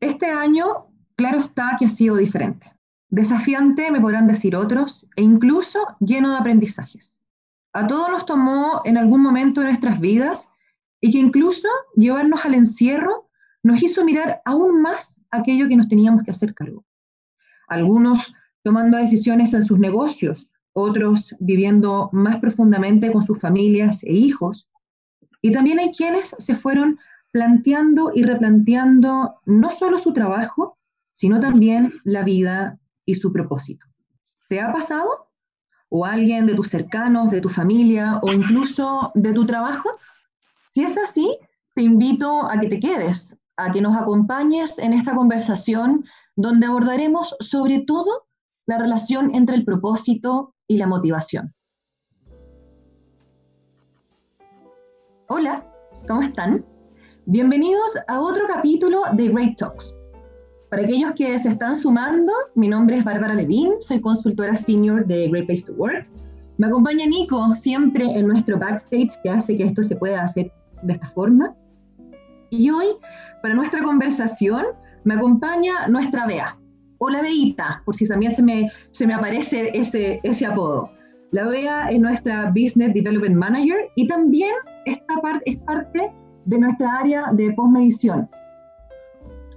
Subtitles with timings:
[0.00, 0.86] Este año,
[1.16, 2.74] claro está que ha sido diferente.
[3.10, 7.20] Desafiante, me podrán decir otros, e incluso lleno de aprendizajes.
[7.72, 10.50] A todos nos tomó en algún momento de nuestras vidas
[11.00, 13.28] y que incluso llevarnos al encierro
[13.62, 16.84] nos hizo mirar aún más aquello que nos teníamos que hacer cargo.
[17.68, 18.32] Algunos
[18.62, 24.68] tomando decisiones en sus negocios, otros viviendo más profundamente con sus familias e hijos.
[25.42, 26.98] Y también hay quienes se fueron
[27.32, 30.78] planteando y replanteando no solo su trabajo,
[31.12, 33.86] sino también la vida y su propósito.
[34.48, 35.28] ¿Te ha pasado?
[35.88, 39.90] ¿O alguien de tus cercanos, de tu familia o incluso de tu trabajo?
[40.70, 41.36] Si es así,
[41.74, 46.04] te invito a que te quedes, a que nos acompañes en esta conversación
[46.36, 48.26] donde abordaremos sobre todo
[48.66, 51.54] la relación entre el propósito y la motivación.
[55.28, 55.64] Hola,
[56.06, 56.64] ¿cómo están?
[57.32, 59.96] Bienvenidos a otro capítulo de Great Talks.
[60.68, 65.28] Para aquellos que se están sumando, mi nombre es Bárbara Levin, soy consultora senior de
[65.28, 66.08] Great Place to Work.
[66.58, 70.50] Me acompaña Nico siempre en nuestro backstage que hace que esto se pueda hacer
[70.82, 71.54] de esta forma.
[72.50, 72.96] Y hoy,
[73.42, 74.66] para nuestra conversación,
[75.04, 76.58] me acompaña nuestra Bea,
[76.98, 80.90] o la Beita, por si también se me, se me aparece ese, ese apodo.
[81.30, 84.50] La Bea es nuestra Business Development Manager y también
[84.84, 86.12] esta parte es parte
[86.44, 88.28] de nuestra área de postmedición.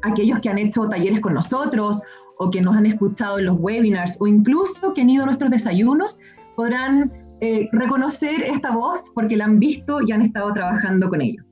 [0.01, 2.01] Aquellos que han hecho talleres con nosotros
[2.39, 5.51] o que nos han escuchado en los webinars o incluso que han ido a nuestros
[5.51, 6.19] desayunos
[6.55, 7.11] podrán
[7.41, 11.45] eh, reconocer esta voz porque la han visto y han estado trabajando con ellos.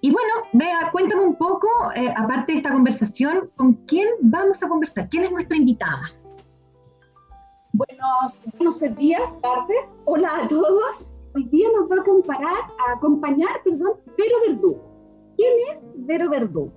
[0.00, 4.68] Y bueno, vea, cuéntame un poco, eh, aparte de esta conversación, ¿con quién vamos a
[4.68, 5.08] conversar?
[5.08, 6.02] ¿Quién es nuestra invitada?
[7.72, 9.90] Buenos, buenos días, tardes.
[10.04, 12.56] Hola a todos hoy día nos va a, comparar,
[12.88, 14.78] a acompañar perdón, Vero Verdú.
[15.36, 16.72] ¿Quién es Vero Verdú?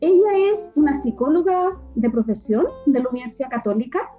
[0.00, 4.10] Ella es una psicóloga de profesión de la Universidad Católica.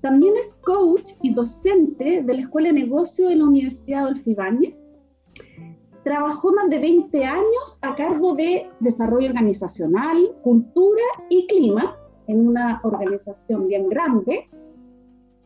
[0.00, 4.94] También es coach y docente de la Escuela de Negocio de la Universidad Adolfo Ibáñez.
[6.04, 12.80] Trabajó más de 20 años a cargo de desarrollo organizacional, cultura y clima en una
[12.84, 14.48] organización bien grande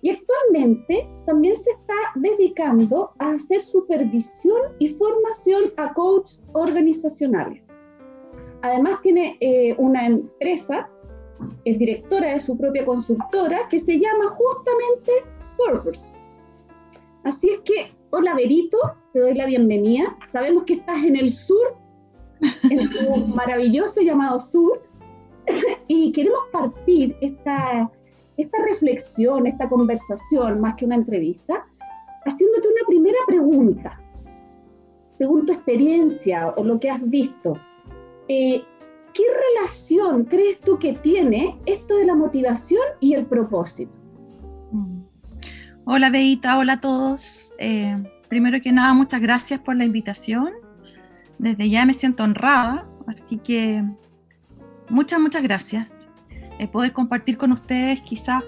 [0.02, 7.62] y actualmente también se está dedicando a hacer supervisión y formación a coaches organizacionales.
[8.62, 10.88] Además tiene eh, una empresa,
[11.64, 15.12] es directora de su propia consultora, que se llama justamente
[15.56, 16.16] Purpose.
[17.24, 18.78] Así es que, hola Berito,
[19.12, 20.16] te doy la bienvenida.
[20.30, 21.76] Sabemos que estás en el sur,
[22.70, 24.82] en tu maravilloso llamado sur,
[25.86, 27.90] y queremos partir esta
[28.36, 31.66] esta reflexión, esta conversación, más que una entrevista,
[32.24, 34.00] haciéndote una primera pregunta.
[35.18, 37.58] Según tu experiencia o lo que has visto,
[38.28, 38.62] eh,
[39.12, 39.22] ¿qué
[39.54, 43.98] relación crees tú que tiene esto de la motivación y el propósito?
[44.72, 45.02] Mm.
[45.84, 47.54] Hola Beita, hola a todos.
[47.58, 47.96] Eh,
[48.28, 50.50] primero que nada, muchas gracias por la invitación.
[51.38, 53.84] Desde ya me siento honrada, así que
[54.88, 56.01] muchas, muchas gracias.
[56.62, 58.44] Eh, poder compartir con ustedes quizás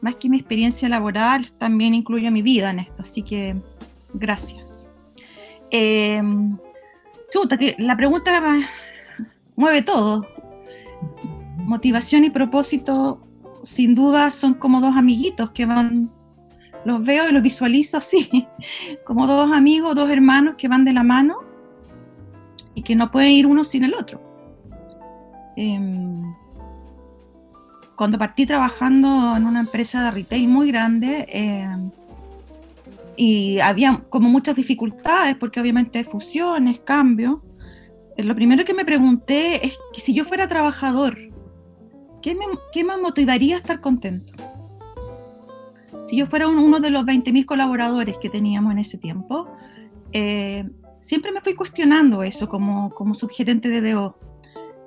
[0.00, 3.54] más que mi experiencia laboral, también incluye mi vida en esto, así que
[4.12, 4.88] gracias.
[5.70, 6.20] Eh,
[7.30, 8.42] chuta, que la pregunta
[9.54, 10.26] mueve todo.
[11.58, 13.24] Motivación y propósito,
[13.62, 16.10] sin duda, son como dos amiguitos que van,
[16.84, 18.48] los veo y los visualizo así,
[19.06, 21.38] como dos amigos, dos hermanos que van de la mano
[22.74, 24.20] y que no pueden ir uno sin el otro.
[25.56, 26.39] Em,
[28.00, 31.68] cuando partí trabajando en una empresa de retail muy grande eh,
[33.14, 37.40] y había como muchas dificultades porque obviamente fusiones, cambios,
[38.16, 41.18] eh, lo primero que me pregunté es que si yo fuera trabajador,
[42.22, 44.32] ¿qué me, qué me motivaría a estar contento?
[46.06, 49.46] Si yo fuera uno de los 20.000 colaboradores que teníamos en ese tiempo,
[50.12, 50.66] eh,
[51.00, 54.18] siempre me fui cuestionando eso como, como subgerente de DO.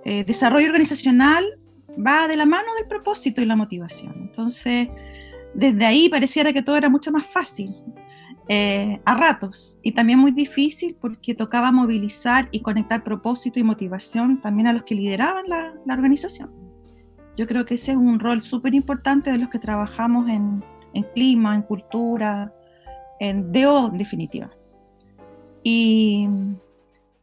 [0.03, 1.59] desarrollo organizacional
[1.95, 4.13] va de la mano del propósito y la motivación.
[4.17, 4.90] Entonces,
[5.53, 7.75] desde ahí pareciera que todo era mucho más fácil,
[8.49, 14.41] eh, a ratos, y también muy difícil porque tocaba movilizar y conectar propósito y motivación
[14.41, 16.51] también a los que lideraban la, organización.
[17.37, 20.63] Yo creo que ese es un rol súper importante de los que trabajamos en,
[21.16, 22.53] clima, en cultura,
[23.19, 24.51] en DO en definitiva.
[25.63, 26.28] Y,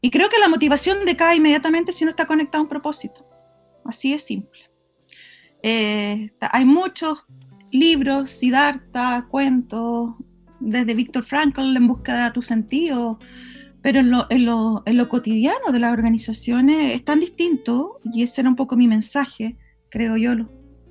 [0.00, 3.29] y creo que la motivación decae inmediatamente si no está conectado a un propósito.
[3.90, 4.60] Así es simple.
[5.62, 7.26] Eh, hay muchos
[7.72, 10.14] libros, Siddhartha, cuentos,
[10.60, 13.18] desde Víctor Frankl en busca de tu sentido,
[13.82, 18.22] pero en lo, en, lo, en lo, cotidiano de las organizaciones es tan distinto, y
[18.22, 19.56] ese era un poco mi mensaje,
[19.88, 20.46] creo yo, los,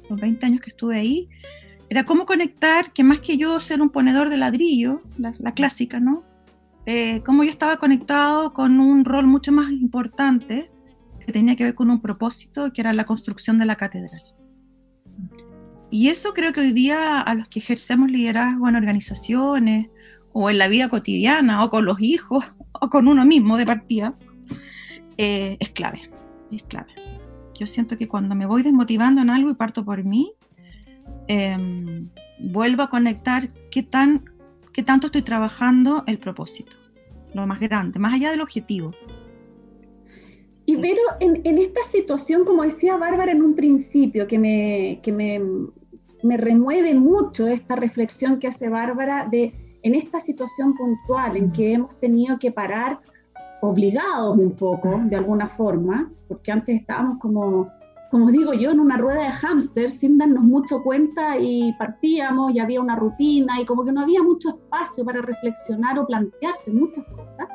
[0.10, 1.30] los 20 años que estuve ahí,
[1.90, 6.02] era cómo conectar, que más que yo ser un ponedor de ladrillo, la, la clásica,
[6.02, 6.26] ¿no?
[6.86, 10.70] Eh, cómo yo estaba conectado con un rol mucho más importante,
[11.30, 14.24] que tenía que ver con un propósito, que era la construcción de la catedral.
[15.92, 19.90] Y eso creo que hoy día a los que ejercemos liderazgo en organizaciones
[20.34, 22.44] o en la vida cotidiana o con los hijos
[22.82, 24.16] o con uno mismo de partida,
[25.18, 26.10] eh, es clave,
[26.52, 26.94] es clave.
[27.60, 30.32] Yo siento que cuando me voy desmotivando en algo y parto por mí,
[31.28, 32.08] eh,
[32.40, 34.26] vuelvo a conectar qué, tan,
[34.74, 36.72] qué tanto estoy trabajando el propósito,
[37.36, 38.94] lo más grande, más allá del objetivo.
[40.70, 45.12] Y pero en, en, esta situación, como decía Bárbara en un principio, que me, que
[45.12, 45.42] me,
[46.22, 49.52] me remueve mucho esta reflexión que hace Bárbara de
[49.82, 53.00] en esta situación puntual en que hemos tenido que parar
[53.62, 57.68] obligados un poco, de alguna forma, porque antes estábamos como,
[58.12, 62.60] como digo yo, en una rueda de hámster sin darnos mucho cuenta y partíamos y
[62.60, 67.06] había una rutina y como que no había mucho espacio para reflexionar o plantearse muchas
[67.06, 67.48] cosas,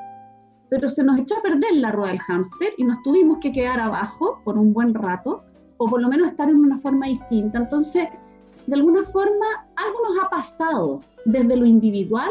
[0.68, 3.80] pero se nos echó a perder la rueda del hámster y nos tuvimos que quedar
[3.80, 5.42] abajo por un buen rato
[5.76, 7.58] o por lo menos estar en una forma distinta.
[7.58, 8.08] Entonces,
[8.66, 9.46] de alguna forma
[9.76, 12.30] algo nos ha pasado desde lo individual,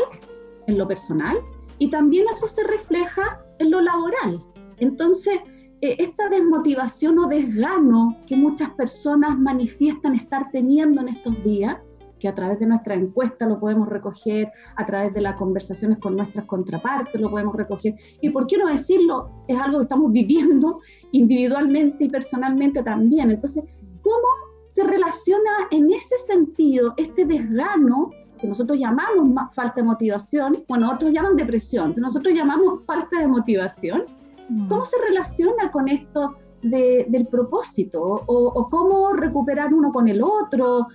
[0.67, 1.37] en lo personal,
[1.79, 4.43] y también eso se refleja en lo laboral.
[4.77, 5.39] Entonces,
[5.81, 11.77] eh, esta desmotivación o desgano que muchas personas manifiestan estar teniendo en estos días,
[12.23, 16.15] que a través de nuestra encuesta lo podemos recoger, a través de las conversaciones con
[16.15, 20.79] nuestras contrapartes lo podemos recoger, y por qué no decirlo, es algo que estamos viviendo
[21.11, 23.29] individualmente y personalmente también.
[23.29, 23.65] Entonces,
[24.01, 24.27] ¿cómo
[24.63, 31.11] se relaciona en ese sentido este desgano que nosotros llamamos falta de motivación, bueno, otros
[31.11, 34.05] llaman depresión, pero nosotros llamamos falta de motivación.
[34.47, 34.69] Mm.
[34.69, 38.01] ¿Cómo se relaciona con esto de, del propósito?
[38.01, 40.87] O, cómo recuperar uno con el otro?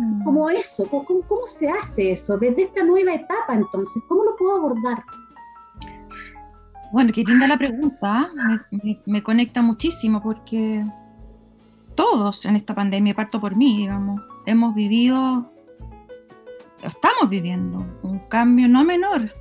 [0.00, 0.24] Mm.
[0.24, 0.86] ¿Cómo eso?
[0.88, 2.38] ¿Cómo, ¿Cómo, se hace eso?
[2.38, 5.04] Desde esta nueva etapa, entonces, ¿cómo lo puedo abordar?
[6.90, 8.30] Bueno, qué linda la pregunta.
[8.70, 10.82] me, me conecta muchísimo porque
[11.94, 15.52] todos en esta pandemia, parto por mí, digamos, hemos vivido,
[16.82, 19.34] estamos viviendo un cambio no menor,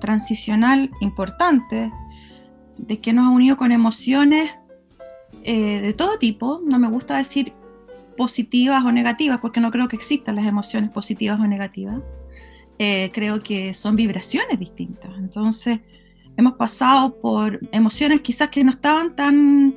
[0.00, 1.92] transicional importante,
[2.78, 4.50] de que nos ha unido con emociones
[5.44, 7.52] eh, de todo tipo, no me gusta decir
[8.20, 12.02] positivas o negativas, porque no creo que existan las emociones positivas o negativas,
[12.78, 15.80] eh, creo que son vibraciones distintas, entonces
[16.36, 19.74] hemos pasado por emociones quizás que no estaban tan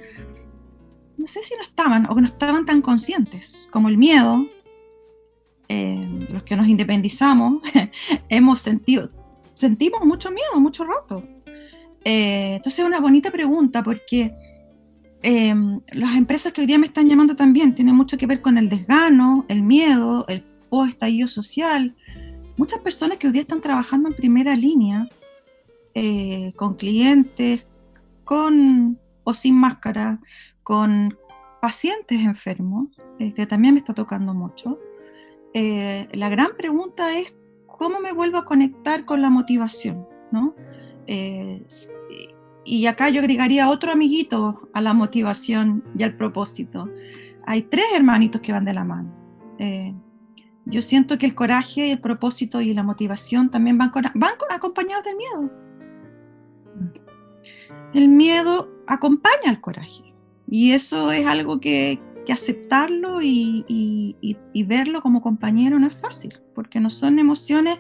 [1.18, 4.46] no sé si no estaban o que no estaban tan conscientes, como el miedo,
[5.70, 7.62] eh, los que nos independizamos,
[8.28, 9.10] hemos sentido,
[9.56, 11.24] sentimos mucho miedo, mucho rato.
[12.04, 14.36] Eh, entonces es una bonita pregunta porque
[15.24, 18.58] em, las empresas que hoy día me están llamando también tienen mucho que ver con
[18.58, 21.96] el desgano, el miedo, el post-estallido social.
[22.58, 25.08] Muchas personas que hoy día están trabajando en primera línea
[25.96, 27.66] eh, con clientes,
[28.24, 30.20] con o sin máscara,
[30.64, 31.18] con
[31.62, 32.90] pacientes enfermos,
[33.20, 34.80] eh, que también me está tocando mucho,
[35.54, 37.34] eh, la gran pregunta es
[37.68, 40.56] cómo me vuelvo a conectar con la motivación, ¿no?
[42.66, 46.90] Eh, y acá yo agregaría otro amiguito a la motivación y al propósito.
[47.46, 49.12] Hay tres hermanitos que van de la mano.
[50.66, 55.18] yo siento que el coraje, el propósito y la motivación también van, van acompañados del
[55.18, 55.52] miedo.
[57.94, 60.14] El miedo acompaña al coraje.
[60.48, 62.00] Y eso es algo que,
[62.32, 67.80] aceptarlo y, verlo como compañero no es fácil, porque no son emociones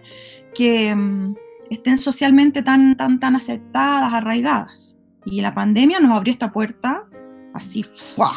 [0.54, 1.36] que mm,
[1.70, 5.01] estén socialmente tan, tan, tan aceptadas, arraigadas.
[5.25, 7.08] Y la pandemia nos abrió esta puerta
[7.53, 8.34] así, ¡fua!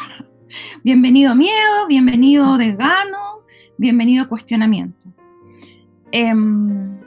[0.83, 3.43] Bienvenido miedo, bienvenido desgano,
[3.77, 5.13] bienvenido cuestionamiento.
[6.11, 6.97] Em,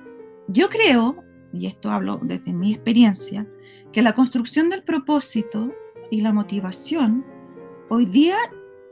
[0.49, 1.17] yo creo,
[1.53, 3.47] y esto hablo desde mi experiencia,
[3.93, 5.73] que la construcción del propósito
[6.11, 7.25] y la motivación,
[7.89, 8.37] hoy día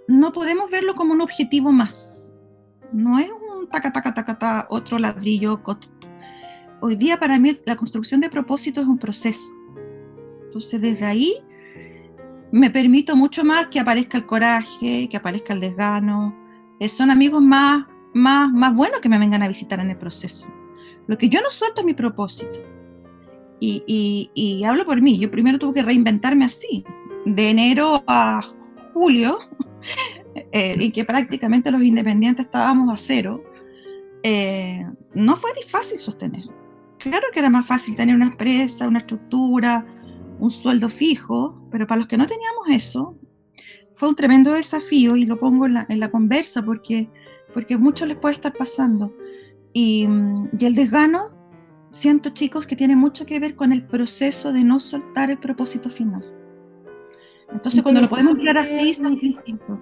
[0.06, 2.32] no podemos verlo como un objetivo más.
[2.92, 5.62] No es un taca, taca, taca, taca otro ladrillo.
[6.80, 9.52] Hoy día para mí la construcción de propósito es un proceso.
[10.44, 11.34] Entonces desde ahí
[12.52, 16.36] me permito mucho más que aparezca el coraje, que aparezca el desgano.
[16.78, 20.46] Eh, son amigos más, más, más buenos que me vengan a visitar en el proceso.
[21.06, 22.60] Lo que yo no suelto es mi propósito.
[23.60, 26.84] Y, y, y, hablo por mí, yo primero tuve que reinventarme así
[27.24, 28.40] de enero a
[28.94, 29.40] julio,
[30.52, 33.42] eh, y que prácticamente los independientes estábamos a cero,
[34.22, 36.44] eh, no fue fácil sostener.
[36.98, 39.86] Claro que era más fácil tener una empresa, una estructura,
[40.38, 43.18] un sueldo fijo, pero para los que no teníamos eso,
[43.94, 47.10] fue un tremendo desafío y lo pongo en la, conversa porque,
[47.52, 49.12] porque a muchos les puede estar pasando.
[49.72, 50.06] Y,
[50.58, 51.30] y, el desgano,
[51.90, 55.90] siento chicos que tiene mucho que ver con el proceso de no soltar el propósito
[55.90, 56.22] final.
[57.52, 59.80] Entonces cuando lo podemos mirar así, es distinto.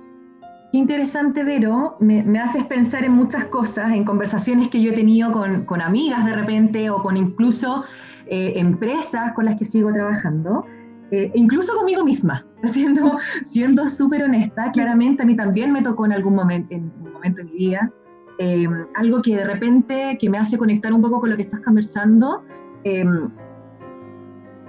[0.73, 1.97] Qué interesante, Vero.
[2.01, 5.81] Me, me, haces pensar en muchas cosas, en conversaciones que yo he tenido con, con
[5.81, 7.85] amigas de repente o con incluso
[8.27, 10.67] eh, empresas con las que sigo trabajando,
[11.13, 14.73] eh, incluso conmigo misma, siendo siendo súper honesta.
[14.73, 17.93] Claramente a mí también me tocó en algún momento, en un momento de mi vida,
[18.39, 21.61] eh, algo que de repente que me hace conectar un poco con lo que estás
[21.61, 22.43] conversando.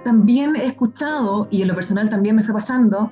[0.04, 3.10] también he escuchado, y en lo personal también me fue pasando,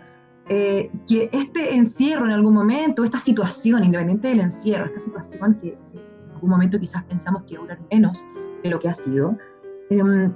[0.49, 5.71] eh, que este encierro en algún momento, esta situación, independiente del encierro, esta situación que,
[5.71, 8.25] en algún momento quizás pensamos que durar menos
[8.63, 9.37] de lo que ha sido,
[9.91, 10.33] em,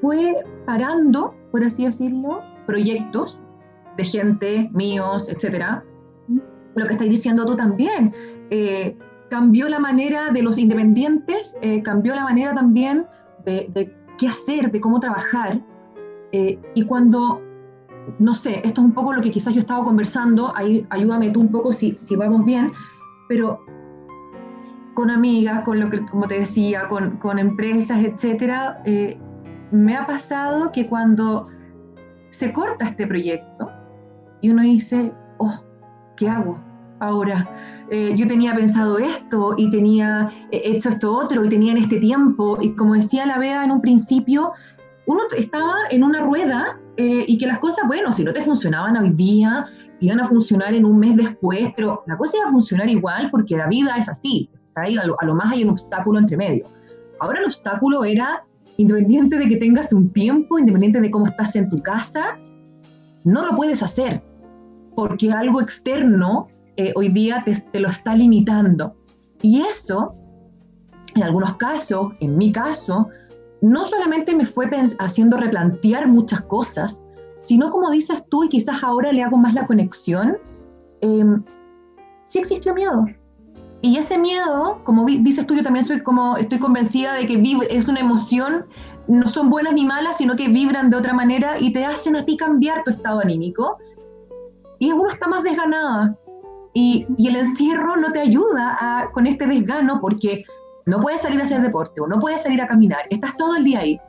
[0.00, 3.40] fue parando, por así decirlo, proyectos
[3.96, 5.82] de gente, míos, etcétera.
[6.76, 8.14] Lo que estáis diciendo tú también.
[8.50, 8.96] Eh,
[9.28, 13.06] cambió la manera de los independientes, eh, cambió la manera también
[13.44, 15.60] de, de, qué hacer, de cómo trabajar.
[16.30, 17.40] y cuando
[18.18, 20.52] no sé, esto es un poco lo que quizás yo estaba conversando,
[20.90, 22.72] ayúdame tú un poco si, si vamos bien,
[23.28, 23.60] pero
[24.94, 29.16] con amigas, con lo que, como te decía, con, con empresas, etcétera, eh,
[29.70, 31.46] me ha pasado que cuando
[32.30, 33.70] se corta este proyecto
[34.40, 35.62] y uno dice, oh,
[36.16, 36.58] ¿qué hago
[37.00, 37.48] ahora?
[37.90, 42.58] Eh, yo tenía pensado esto y tenía hecho esto otro y tenía en este tiempo
[42.60, 44.52] y como decía la Bea en un principio,
[45.06, 48.96] uno estaba en una rueda eh, y que las cosas, bueno, si no te funcionaban
[48.96, 49.66] hoy día,
[50.00, 53.56] iban a funcionar en un mes después, pero la cosa iba a funcionar igual porque
[53.56, 54.50] la vida es así,
[55.04, 56.64] lo, a lo más hay un obstáculo entre medio.
[57.20, 58.44] Ahora el obstáculo era,
[58.78, 62.36] independiente de que tengas un tiempo, independiente de cómo estás en tu casa,
[63.22, 64.24] no lo puedes hacer,
[64.96, 68.96] porque algo externo eh, hoy día te, te lo está limitando.
[69.40, 70.16] Y eso,
[71.14, 73.08] en algunos casos, en mi caso,
[73.60, 77.04] no solamente me fue haciendo replantear muchas cosas,
[77.40, 80.38] sino como dices tú, y quizás ahora le hago más la conexión,
[81.00, 81.24] eh,
[82.24, 83.06] sí existió miedo.
[83.80, 87.86] Y ese miedo, como dices tú, yo también soy como, estoy convencida de que es
[87.86, 88.64] una emoción,
[89.06, 92.24] no son buenas ni malas, sino que vibran de otra manera y te hacen a
[92.24, 93.78] ti cambiar tu estado anímico.
[94.80, 96.16] Y uno está más desganada.
[96.74, 100.44] Y, el encierro no te ayuda con este desgano porque
[100.88, 103.64] no puedes salir a hacer deporte o no puedes salir a caminar, estás todo el
[103.64, 104.00] día ahí.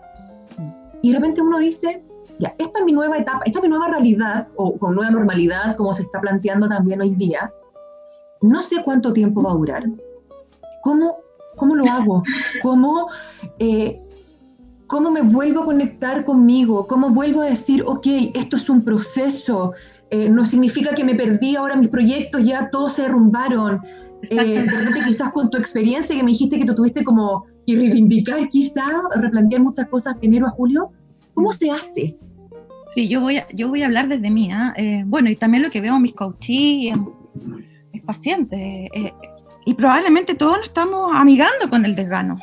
[1.02, 2.04] Y de repente uno dice,
[2.40, 5.76] ya, esta es mi nueva etapa, esta es mi nueva realidad o con nueva normalidad,
[5.76, 7.52] como se está planteando también hoy día.
[8.42, 9.84] No sé cuánto tiempo va a durar.
[10.82, 11.18] ¿Cómo,
[11.58, 12.24] cómo lo hago?
[12.62, 13.10] ¿Cómo,
[13.60, 14.02] eh,
[14.88, 16.88] ¿Cómo me vuelvo a conectar conmigo?
[16.88, 19.74] ¿Cómo vuelvo a decir, ok, esto es un proceso?
[20.12, 23.82] Eh, no significa que me perdí ahora mis proyectos, ya todos se derrumbaron.
[24.24, 27.76] Eh, de repente quizás con tu experiencia que me dijiste que tú tuviste como que
[27.76, 28.86] reivindicar quizá,
[29.16, 30.92] replantear muchas cosas de enero a julio,
[31.34, 32.18] ¿cómo se hace?
[32.94, 34.52] Sí, yo voy a, yo voy a hablar desde mí.
[34.52, 34.74] ¿ah?
[34.76, 36.96] Eh, bueno, y también lo que veo en mis coaches,
[37.94, 38.60] mis pacientes.
[38.60, 39.14] Eh,
[39.66, 42.40] y probablemente todos nos estamos amigando con el desgano.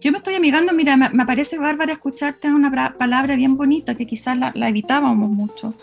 [0.00, 4.38] Yo me estoy amigando, mira, me, parece bárbara escucharte una palabra bien bonita que quizás
[4.38, 5.74] la, la evitábamos mucho.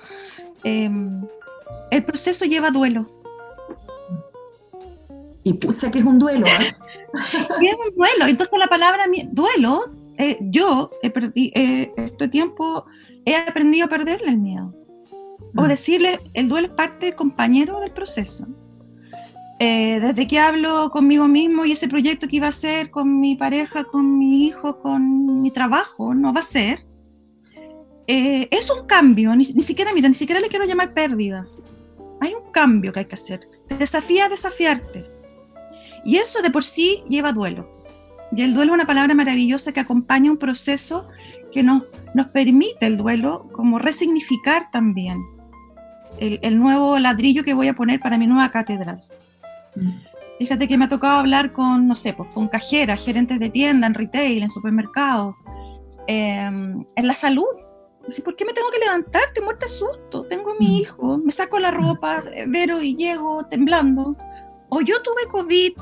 [0.64, 3.17] el proceso lleva duelo
[5.48, 6.46] y pucha que es un duelo.
[6.62, 6.76] ¿eh?
[7.14, 8.28] es un duelo.
[8.28, 12.86] Entonces la palabra duelo, eh, yo he perdido, eh, este tiempo
[13.26, 14.74] he aprendido a perderle el miedo.
[15.56, 15.68] O mm.
[15.68, 18.48] decirle, el duelo es parte compañero del proceso.
[19.60, 23.36] Eh, desde que hablo conmigo mismo y ese proyecto que iba a hacer con mi
[23.36, 26.86] pareja, con mi hijo, con mi trabajo, no va a ser.
[28.06, 31.48] es un cambio, ni, ni, siquiera, mira, ni siquiera le quiero llamar pérdida.
[32.22, 33.48] Hay un cambio que hay que hacer.
[33.68, 35.17] Te desafía a desafiarte.
[36.04, 37.70] Y eso de por sí lleva duelo.
[38.32, 41.08] Y el duelo es una palabra maravillosa que acompaña un proceso
[41.52, 45.18] que nos, nos permite el duelo como resignificar también
[46.20, 49.02] el, nuevo ladrillo que voy a poner para mi nueva catedral.
[49.76, 49.92] Mm.
[50.40, 53.88] Fíjate que me ha tocado hablar con, no sé, pues con cajeras, gerentes de tienda,
[53.88, 55.36] en retail, en supermercados,
[56.06, 57.46] em, en la salud.
[58.24, 59.24] ¿Por qué me tengo que levantar?
[59.34, 60.24] Te muerte susto.
[60.30, 60.82] Tengo a mi mm.
[60.82, 64.16] hijo, me saco la ropa, eh, vero y llego temblando.
[64.70, 65.74] O yo tuve COVID,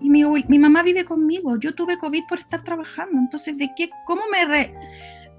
[0.00, 3.90] y mi, mi, mamá vive conmigo, yo tuve COVID por estar trabajando, entonces, ¿de qué?
[4.04, 4.44] ¿Cómo me...
[4.44, 4.74] Re...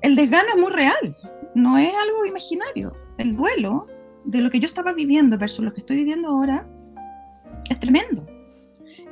[0.01, 1.15] El desgano es muy real,
[1.56, 2.94] no es algo imaginario.
[3.17, 3.88] El duelo
[4.25, 6.67] de lo que yo estaba viviendo versus lo que estoy viviendo ahora
[7.70, 8.25] es tremendo.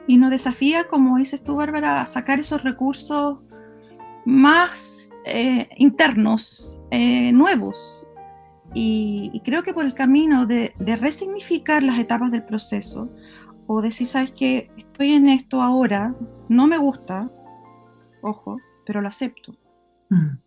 [0.07, 3.39] y nos desafía, como dices tú, Bárbara, a sacar esos recursos
[4.25, 8.07] más eh, internos, eh, nuevos.
[8.77, 13.09] Y, creo que por el camino de, de, resignificar las etapas del proceso,
[13.67, 16.13] o decir, sabes que estoy en esto ahora,
[16.49, 17.31] no me gusta,
[18.21, 19.55] ojo, pero lo acepto.
[20.09, 20.37] Mm.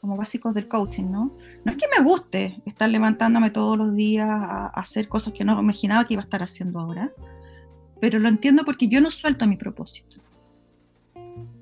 [0.00, 1.32] Como básicos del coaching, ¿no?
[1.64, 5.58] No es que me guste estar levantándome todos los días a, hacer cosas que no
[5.60, 7.12] imaginaba que iba a estar haciendo ahora,
[8.00, 10.16] pero lo entiendo porque yo no suelto mi propósito.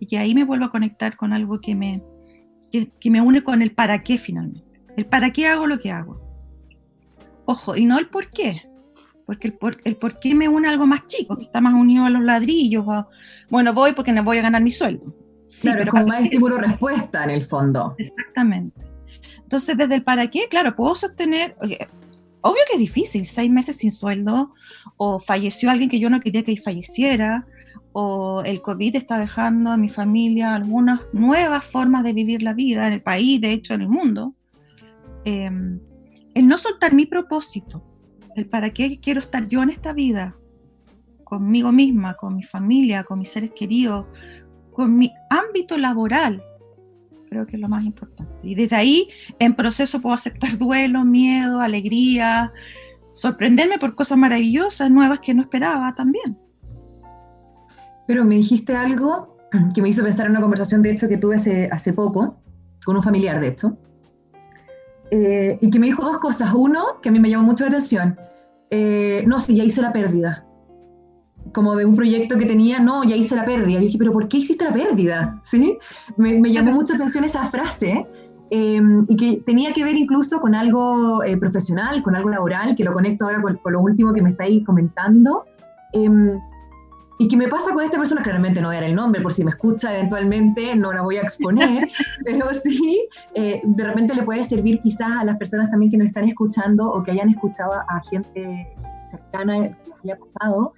[0.00, 2.02] Y ahí me vuelvo a conectar con algo que me,
[2.70, 4.63] que, me une con el para qué finalmente.
[4.96, 6.18] El para qué hago lo que hago.
[7.46, 8.62] Ojo, y no el por qué,
[9.26, 11.74] porque el por, el por qué me une a algo más chico, que está más
[11.74, 12.84] unido a los ladrillos.
[13.50, 15.14] bueno, voy porque me voy a ganar mi sueldo.
[15.46, 17.94] Sí, pero es como más estímulo-respuesta en el fondo.
[17.98, 18.80] Exactamente.
[19.42, 23.90] Entonces, desde el para qué, claro, puedo sostener, obvio que es difícil, seis meses sin
[23.90, 24.52] sueldo,
[24.96, 27.46] o falleció alguien que yo no quería que falleciera,
[27.92, 32.86] o el COVID está dejando a mi familia algunas nuevas formas de vivir la vida
[32.86, 34.34] en el país, de hecho en el mundo.
[35.24, 35.80] Em,
[36.34, 37.84] el no soltar mi propósito,
[38.36, 40.36] el para qué quiero estar yo en esta vida,
[41.22, 44.06] conmigo misma, con mi familia, con mis seres queridos,
[44.72, 46.42] con mi ámbito laboral,
[47.28, 48.32] creo que es lo más importante.
[48.42, 52.52] Y desde ahí, en proceso, puedo aceptar duelo, miedo, alegría,
[53.12, 56.38] sorprenderme por cosas maravillosas, nuevas que no esperaba también.
[58.06, 59.36] Pero me dijiste algo
[59.74, 62.40] que me hizo pensar en una conversación, de hecho, que tuve hace, poco,
[62.84, 63.78] con un familiar, de hecho,
[65.16, 66.52] eh, y que me dijo dos cosas.
[66.52, 68.18] Uno, que a mí me llamó mucho la atención.
[68.70, 70.44] Eh, no, si ya hice la pérdida.
[71.52, 73.78] Como de un proyecto que tenía, no, ya hice la pérdida.
[73.78, 75.40] Y dije, pero ¿por qué hiciste la pérdida?
[75.44, 75.78] ¿Sí?
[76.16, 78.04] Me, me llamó mucho atención esa frase.
[78.50, 82.82] Em, y que tenía que ver incluso con algo eh, profesional, con algo laboral, que
[82.82, 85.44] lo conecto ahora con, lo último que me estáis comentando.
[87.18, 89.50] Y que me pasa con esta persona, claramente no era el nombre, por si me
[89.50, 91.88] escucha eventualmente, no la voy a exponer,
[92.24, 96.08] pero sí, eh, de repente le puede servir quizás a las personas también que nos
[96.08, 98.68] están escuchando o que hayan escuchado a gente
[99.08, 100.72] cercana que haya pasado,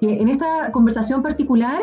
[0.00, 1.80] que en esta conversación particular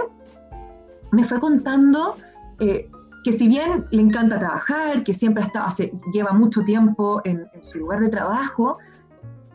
[1.11, 2.15] me fue contando
[2.59, 2.87] eh,
[3.23, 7.63] que si bien le encanta trabajar, que siempre está, hace, lleva mucho tiempo en, en
[7.63, 8.77] su lugar de trabajo,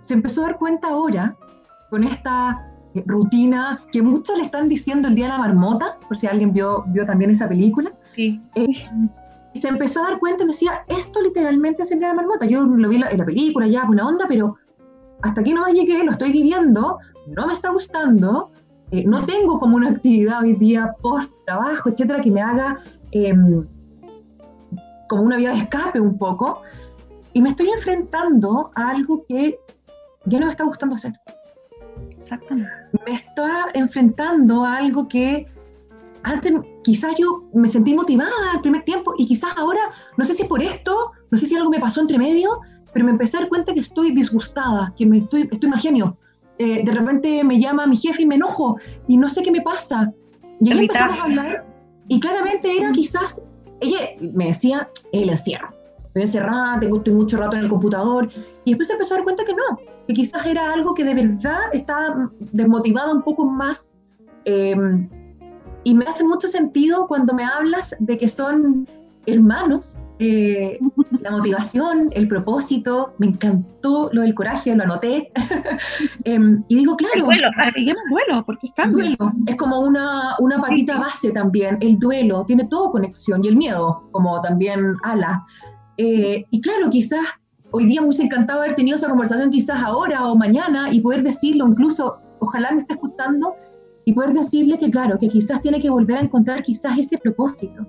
[0.01, 1.37] se empezó a dar cuenta ahora
[1.91, 2.70] con esta
[3.07, 6.85] rutina que muchos le están diciendo el día de la marmota, por si alguien vio,
[6.89, 7.93] vio también esa película.
[8.15, 8.41] Sí.
[8.57, 8.67] Eh,
[9.53, 12.15] y se empezó a dar cuenta y me decía, esto literalmente es el día de
[12.15, 12.47] la marmota.
[12.47, 14.57] Yo lo vi en la, película, ya, buena onda, pero
[15.23, 18.53] hasta aquí no me llegué, lo estoy viviendo, no me está gustando,
[18.91, 22.79] eh, no tengo como una actividad hoy día post trabajo, etcétera, que me haga
[23.11, 23.67] em,
[25.09, 26.63] como una vía de escape un poco.
[27.33, 29.59] Y me estoy enfrentando a algo que
[30.27, 31.13] ya no me está gustando hacer.
[32.21, 32.71] Exactamente.
[33.07, 35.47] Me está enfrentando a algo que
[36.23, 36.53] antes
[36.85, 39.81] quizás yo me sentí motivada al primer tiempo y quizás ahora,
[40.19, 42.61] no sé si por esto, no sé si algo me pasó entre medio,
[42.93, 46.17] pero me empecé a dar cuenta que estoy disgustada, que me estoy, estoy mal genio.
[46.59, 48.77] Eh, de repente me llama mi jefe y me enojo
[49.09, 50.13] y no sé qué me pasa.
[50.61, 51.65] Y ahí empezamos a hablar
[52.09, 53.43] y claramente era quizás,
[53.81, 55.81] ella me decía el encierro
[56.11, 58.29] estoy encerrada, tengo, estoy mucho rato en el computador.
[58.71, 61.13] Y después se empezó a dar cuenta que no, que quizás era algo que de
[61.13, 63.93] verdad estaba desmotivada un poco más.
[64.45, 65.09] Em,
[65.83, 68.87] y me hace mucho sentido cuando me hablas de que son
[69.27, 70.79] hermanos, eh,
[71.21, 75.33] la motivación, el propósito, me encantó lo del coraje, lo anoté.
[76.25, 77.17] Em, y digo, claro.
[77.17, 79.17] El duelo, agreguemos duelo, porque es cambio.
[79.19, 83.57] Duelo, es como una, una patita base también, el duelo, tiene todo conexión, y el
[83.57, 85.45] miedo, como también ala.
[85.97, 87.25] Eh, y claro, quizás
[87.73, 91.23] hoy día me hubiese encantado haber tenido esa conversación quizás ahora o mañana y poder
[91.23, 93.55] decirlo, incluso ojalá me esté escuchando
[94.05, 97.87] y poder decirle que claro, que quizás tiene que volver a encontrar quizás ese propósito.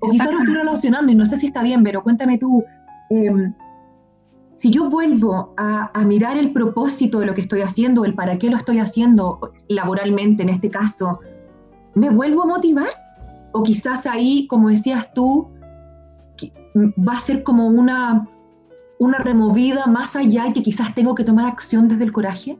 [0.00, 2.62] O quizás lo estoy relacionando y no sé si está bien, pero cuéntame tú,
[3.10, 3.54] em,
[4.54, 8.38] si yo vuelvo a, a, mirar el propósito de lo que estoy haciendo, el para
[8.38, 11.20] qué lo estoy haciendo laboralmente en este caso,
[11.94, 12.88] ¿me vuelvo a motivar?
[13.52, 15.48] O quizás ahí, como decías tú,
[16.76, 18.26] va a ser como una,
[18.98, 22.58] una removida más allá y que quizás tengo que tomar acción desde el coraje.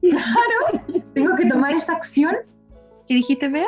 [0.00, 2.34] Claro, tengo que tomar esa acción.
[3.08, 3.66] ¿Qué dijiste, Bea?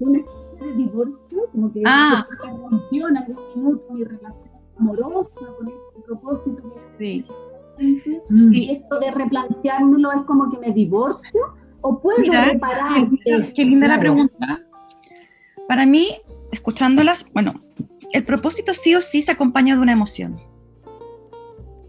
[0.00, 2.26] Una especie de divorcio, como que ah.
[2.70, 6.62] rompió en algún minuto mi relación amorosa con este propósito.
[6.98, 7.24] Sí.
[8.30, 8.70] Sí.
[8.70, 11.40] Esto de replanteármelo es como que me divorcio
[11.80, 13.08] o puedo reparar.
[13.54, 14.60] Qué, linda la pregunta.
[15.68, 16.08] Para mí,
[16.52, 17.54] escuchándolas, bueno,
[18.14, 20.40] el propósito sí o sí se acompaña de una emoción,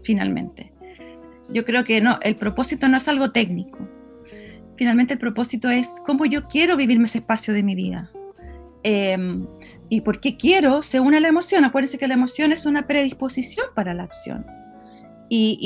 [0.02, 0.72] finalmente.
[1.48, 3.78] Yo creo que no, el propósito no es algo técnico.
[4.76, 8.10] finalmente el propósito es cómo yo quiero vivirme ese espacio de mi vida.
[8.82, 9.46] Em,
[9.88, 11.64] y por qué quiero, se une a la emoción.
[11.64, 14.44] Acuérdense que la emoción es una predisposición para la acción.
[15.28, 15.58] Y,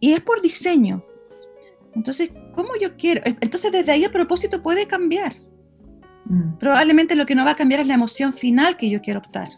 [0.00, 1.04] y, es por diseño.
[1.94, 3.22] Entonces, ¿cómo yo quiero?
[3.24, 5.36] Entonces, desde ahí el propósito puede cambiar.
[6.24, 6.58] Mm.
[6.58, 9.48] Probablemente lo que no va a cambiar es la emoción final que yo quiero optar.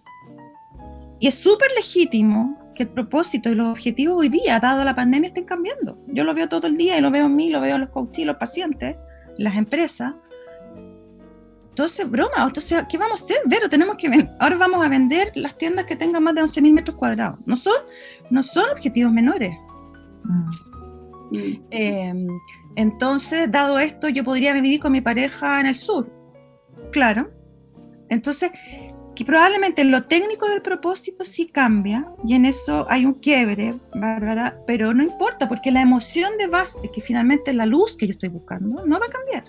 [1.20, 5.28] Y es súper legítimo que el propósito y los objetivos hoy día, dado la pandemia,
[5.28, 5.98] estén cambiando.
[6.08, 7.90] Yo lo veo todo el día y lo veo en mí, lo veo en los
[7.90, 8.96] coaches, los pacientes,
[9.36, 10.14] las empresas.
[11.68, 13.36] Entonces, broma, entonces, ¿qué vamos a hacer?
[13.44, 16.96] Vero, tenemos que ahora vamos a vender las tiendas que tengan más de 11.000 metros
[16.96, 17.38] cuadrados.
[17.44, 17.76] No son,
[18.30, 19.54] no son objetivos menores.
[20.24, 20.50] Mm.
[21.70, 22.28] Em,
[22.76, 26.10] entonces, dado esto, yo podría vivir con mi pareja en el sur.
[26.92, 27.30] Claro.
[28.08, 28.50] Entonces,
[29.20, 34.58] que probablemente lo técnico del propósito sí cambia y en eso hay un quiebre, Bárbara,
[34.66, 38.12] pero no importa porque la emoción de base, que finalmente es la luz que yo
[38.12, 39.44] estoy buscando, no va a cambiar.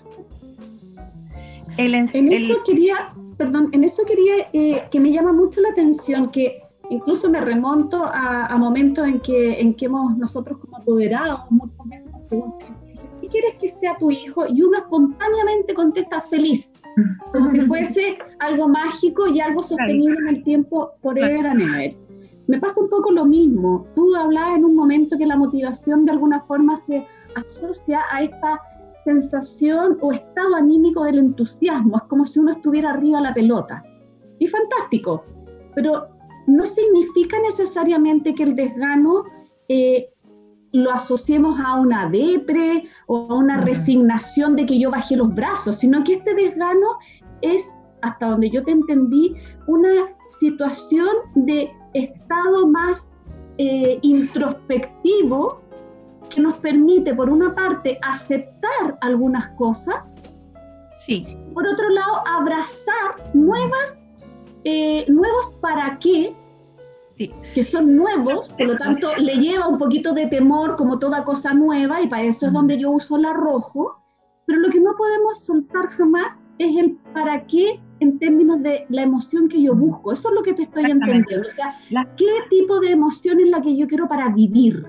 [1.78, 6.60] en eso quería, perdón, en eso quería eh, que me llama mucho la atención que
[6.90, 12.12] incluso me remonto a, momentos en que, en que hemos nosotros como apoderados muchas veces
[12.12, 12.76] nos preguntan,
[13.22, 14.44] ¿qué quieres que sea tu hijo?
[14.48, 16.74] Y uno espontáneamente contesta feliz
[17.32, 21.96] como si fuese algo mágico y algo sostenible en el tiempo por él a ever.
[22.48, 23.86] Me pasa un poco lo mismo.
[23.94, 28.60] Tú hablabas en un momento que la motivación de alguna forma se asocia a esta
[29.04, 31.96] sensación o estado anímico del entusiasmo.
[31.96, 33.82] Es como si uno estuviera arriba de la pelota.
[34.38, 35.24] Y fantástico,
[35.74, 36.08] pero
[36.46, 39.24] no significa necesariamente que el desgano
[39.68, 40.10] eh,
[40.72, 45.76] lo asociemos a una depre o a una resignación de que yo bajé los brazos,
[45.76, 46.98] sino que este desgano
[47.42, 49.34] es, hasta donde yo te entendí,
[49.66, 53.18] una situación de estado más
[53.58, 55.60] eh, introspectivo
[56.30, 60.16] que nos permite, por una parte, aceptar algunas cosas,
[61.04, 61.36] sí.
[61.52, 64.06] por otro lado, abrazar nuevas,
[64.64, 66.34] eh, nuevos para qué
[67.54, 71.52] que son nuevos, por lo tanto le lleva un poquito de temor como toda cosa
[71.54, 73.98] nueva y para eso es donde yo uso el arrojo,
[74.46, 79.02] pero lo que no podemos soltar jamás es el para qué en términos de la
[79.02, 81.74] emoción que yo busco, eso es lo que te estoy entendiendo, o sea,
[82.16, 84.84] ¿qué tipo de emoción es la que yo quiero para vivir?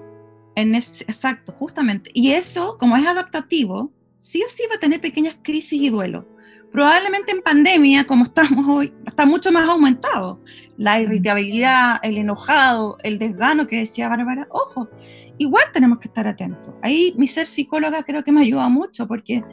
[0.56, 5.36] En exacto, justamente, y eso como es adaptativo, sí o sí va a tener pequeñas
[5.44, 6.33] crisis y duelo
[6.74, 10.42] probablemente en pandemia, como estamos hoy, está mucho más aumentado.
[10.76, 14.90] La irritabilidad, el enojado, el desgano que decía Bárbara, ojo,
[15.38, 16.74] igual tenemos que estar atentos.
[16.82, 19.44] Ahí mi ser psicóloga creo que me ayuda mucho porque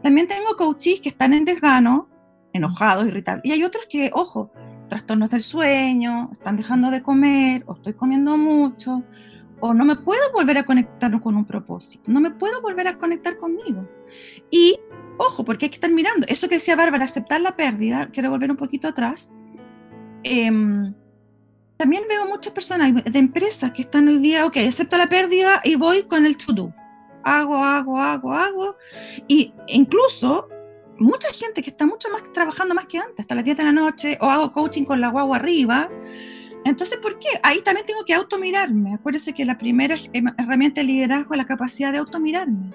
[0.00, 2.08] también tengo coaches que están en desgano,
[2.52, 4.52] enojados, irritables, y hay otros que, ojo,
[4.88, 9.02] trastornos del sueño, están dejando de comer, o estoy comiendo mucho,
[9.58, 12.96] o no me puedo volver a conectar con un propósito, no me puedo volver a
[12.96, 13.88] conectar conmigo.
[14.50, 14.78] Y
[15.20, 16.26] ojo, porque hay que estar mirando.
[16.28, 19.34] Eso que decía Bárbara, aceptar la pérdida, quiero volver un poquito atrás.
[20.22, 20.94] Em,
[21.76, 25.76] también veo muchas personas de empresas que están hoy día, ok, acepto la pérdida y
[25.76, 26.72] voy con el to-do.
[27.22, 28.76] Hago, hago, hago, hago.
[29.28, 30.48] Y incluso
[30.98, 33.72] mucha gente que está mucho más trabajando más que antes, hasta las 10 de la
[33.72, 35.90] noche, o hago coaching con la guagua arriba.
[36.64, 37.28] Entonces, ¿por qué?
[37.42, 38.94] Ahí también tengo que automirarme.
[38.94, 39.96] Acuérdense que la primera
[40.38, 42.72] herramienta de liderazgo es la capacidad de automirarme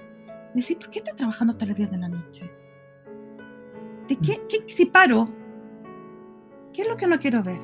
[0.56, 2.50] decir, ¿por qué estoy trabajando hasta las 10 de la noche?
[4.08, 5.28] ¿De qué, qué, si paro?
[6.72, 7.58] ¿Qué es lo que no quiero ver?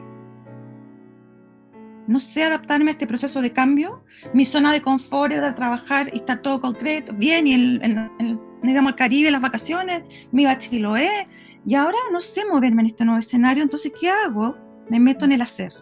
[2.07, 4.05] No sé adaptarme a este proceso de cambio.
[4.35, 8.97] Mi zona de confort era trabajar y estar todo concreto, bien, y en, digamos, el
[8.97, 10.03] Caribe, las vacaciones,
[10.33, 11.27] mi bachiloé,
[11.65, 14.57] y ahora no sé moverme en este nuevo escenario, entonces, ¿qué hago?
[14.91, 15.73] Me meto en el hacer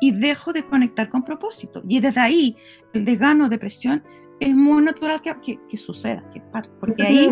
[0.00, 1.82] y dejo de conectar con propósito.
[1.86, 2.56] Y desde ahí,
[2.94, 4.02] el desgano, depresión,
[4.40, 6.42] es muy natural que, que, suceda, que,
[6.80, 7.30] porque ahí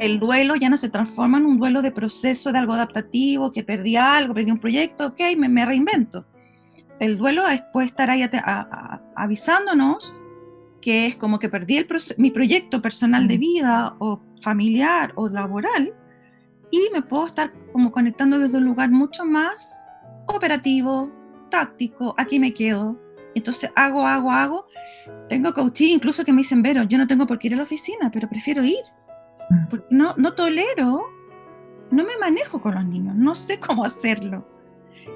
[0.00, 3.62] el duelo ya no se transforma en un duelo de proceso de algo adaptativo, que
[3.62, 6.26] perdí algo, perdí un proyecto, ok, me, me reinvento.
[6.98, 7.42] El duelo
[7.72, 8.28] puede estar ahí
[9.16, 10.14] avisándonos
[10.80, 11.86] que es como que perdí el
[12.18, 15.94] mi proyecto personal de vida o familiar o laboral
[16.70, 19.86] y me puedo estar como conectando desde un lugar mucho más
[20.26, 21.10] operativo,
[21.50, 23.00] táctico, aquí me quedo,
[23.34, 24.66] entonces hago, hago, hago.
[25.28, 27.62] Tengo coaching incluso que me dicen, Vero, yo no tengo por qué ir a la
[27.64, 28.84] oficina, pero prefiero ir.
[29.50, 29.68] Mm.
[29.68, 31.04] Porque no, no tolero,
[31.90, 34.48] no me manejo con los niños, no sé cómo hacerlo.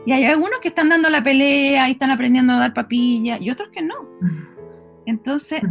[0.04, 3.50] Y hay algunos que están dando la pelea y están aprendiendo a dar papilla y
[3.50, 3.94] otros que no.
[5.07, 5.62] Entonces.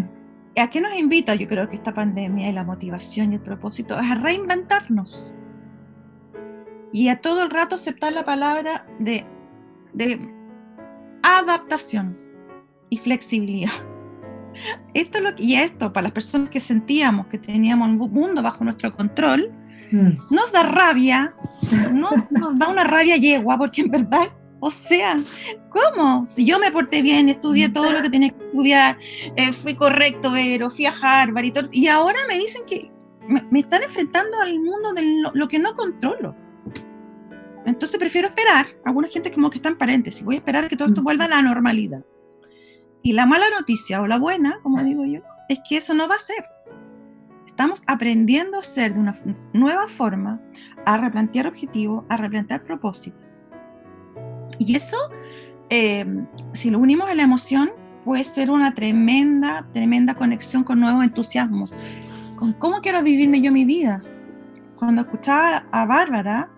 [0.59, 1.35] ¿a qué nos invita?
[1.35, 5.33] Yo creo que esta pandemia y la motivación y el propósito es a reinventarnos.
[6.91, 9.23] Y a todo el rato aceptar la palabra de,
[9.93, 10.33] de
[11.21, 12.17] adaptación
[12.89, 13.71] y flexibilidad.
[14.93, 18.91] esto lo, y esto, para las personas que sentíamos que teníamos un mundo bajo nuestro
[18.91, 19.51] control,
[19.91, 20.33] mm.
[20.33, 21.33] nos da rabia,
[21.93, 25.17] no, nos da una rabia yegua, porque en verdad, o sea,
[25.69, 26.25] ¿cómo?
[26.27, 28.97] Si yo me porté bien, estudié todo lo que tenía que estudiar,
[29.35, 32.91] eh, fui correcto, pero fui a Harvard y todo, y ahora me dicen que
[33.27, 36.35] me, están enfrentando al mundo de lo, que no controlo.
[37.65, 40.87] Entonces prefiero esperar, alguna gente como que está en paréntesis, voy a esperar que todo
[40.87, 42.01] esto vuelva a la normalidad.
[43.03, 46.15] Y la mala noticia o la buena, como digo yo, es que eso no va
[46.15, 46.43] a ser.
[47.47, 49.15] Estamos aprendiendo a ser de una
[49.53, 50.41] nueva forma,
[50.85, 53.21] a replantear objetivos, a replantear propósitos.
[54.59, 54.97] Y eso,
[55.69, 57.71] em, si lo unimos a la emoción,
[58.05, 61.73] puede ser una tremenda, tremenda conexión con nuevos entusiasmos,
[62.35, 64.01] con cómo quiero vivirme yo mi vida.
[64.75, 66.49] Cuando escuchaba a Bárbara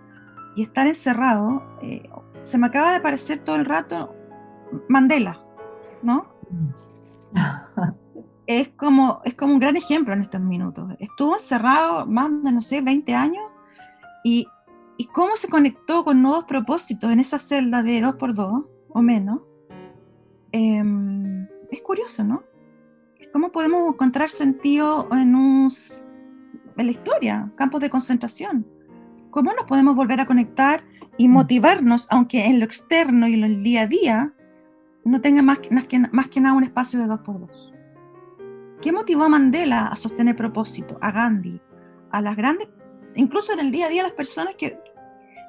[0.56, 2.04] y estar encerrado, eh,
[2.44, 4.16] se me acaba de aparecer todo el rato
[4.88, 5.42] Mandela,
[6.02, 6.28] ¿no?
[8.48, 10.92] es como, es como un gran ejemplo en estos minutos.
[11.00, 13.44] Estuvo encerrado más de, no sé, 20 años
[14.24, 14.48] y,
[14.98, 19.42] y cómo se conectó con nuevos propósitos en esa celda de 2x2 o menos.
[20.52, 22.44] Em, es curioso, ¿no?
[23.32, 25.72] ¿Cómo podemos encontrar sentido en, un,
[26.78, 28.66] en la historia, campos de concentración?
[29.30, 30.84] ¿Cómo nos podemos volver a conectar
[31.18, 34.34] y motivarnos, aunque en lo externo y en el día a día
[35.06, 37.74] no tenga más, que, más que nada un espacio de dos por dos.
[38.82, 41.62] ¿Qué motivó a Mandela a sostener propósito, a Gandhi,
[42.12, 42.70] a las grandes,
[43.16, 44.80] incluso en el día a día, las personas que,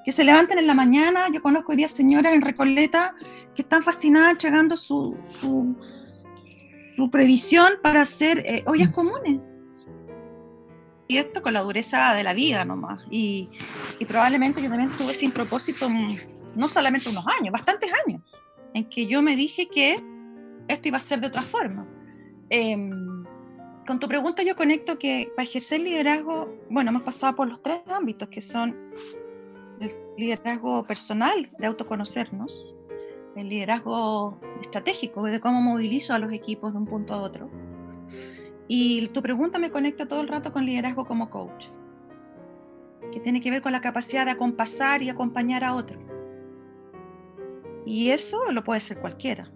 [0.04, 1.28] que se levanten en la mañana?
[1.32, 3.14] Yo conozco hoy día señoras en Recoleta
[3.54, 5.76] que están fascinadas llegando su, su,
[6.96, 9.40] su previsión para hacer eh, ollas comunes.
[11.06, 13.02] Y esto con la dureza de la vida nomás.
[13.10, 13.50] Y,
[13.98, 16.08] y probablemente yo también estuve sin propósito mm,
[16.56, 18.22] no solamente unos años, bastantes años
[18.74, 20.02] en que yo me dije que
[20.68, 21.86] esto iba a ser de otra forma.
[22.48, 23.24] Em,
[23.86, 27.80] con tu pregunta yo conecto que para ejercer liderazgo, bueno, hemos pasado por los tres
[27.88, 28.76] ámbitos que son
[29.80, 32.74] el liderazgo personal, de autoconocernos,
[33.36, 37.50] el liderazgo estratégico, de cómo movilizo a los equipos de un punto a otro.
[38.68, 41.66] Y tu pregunta me conecta todo el rato con liderazgo como coach,
[43.10, 46.09] que tiene que ver con la capacidad de acompasar y acompañar a otros
[47.86, 49.50] y eso lo puede ser cualquiera.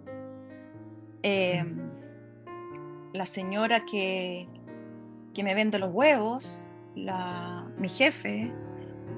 [1.23, 1.89] Em,
[3.13, 4.47] la señora que,
[5.33, 8.51] que, me vende los huevos, la, mi jefe,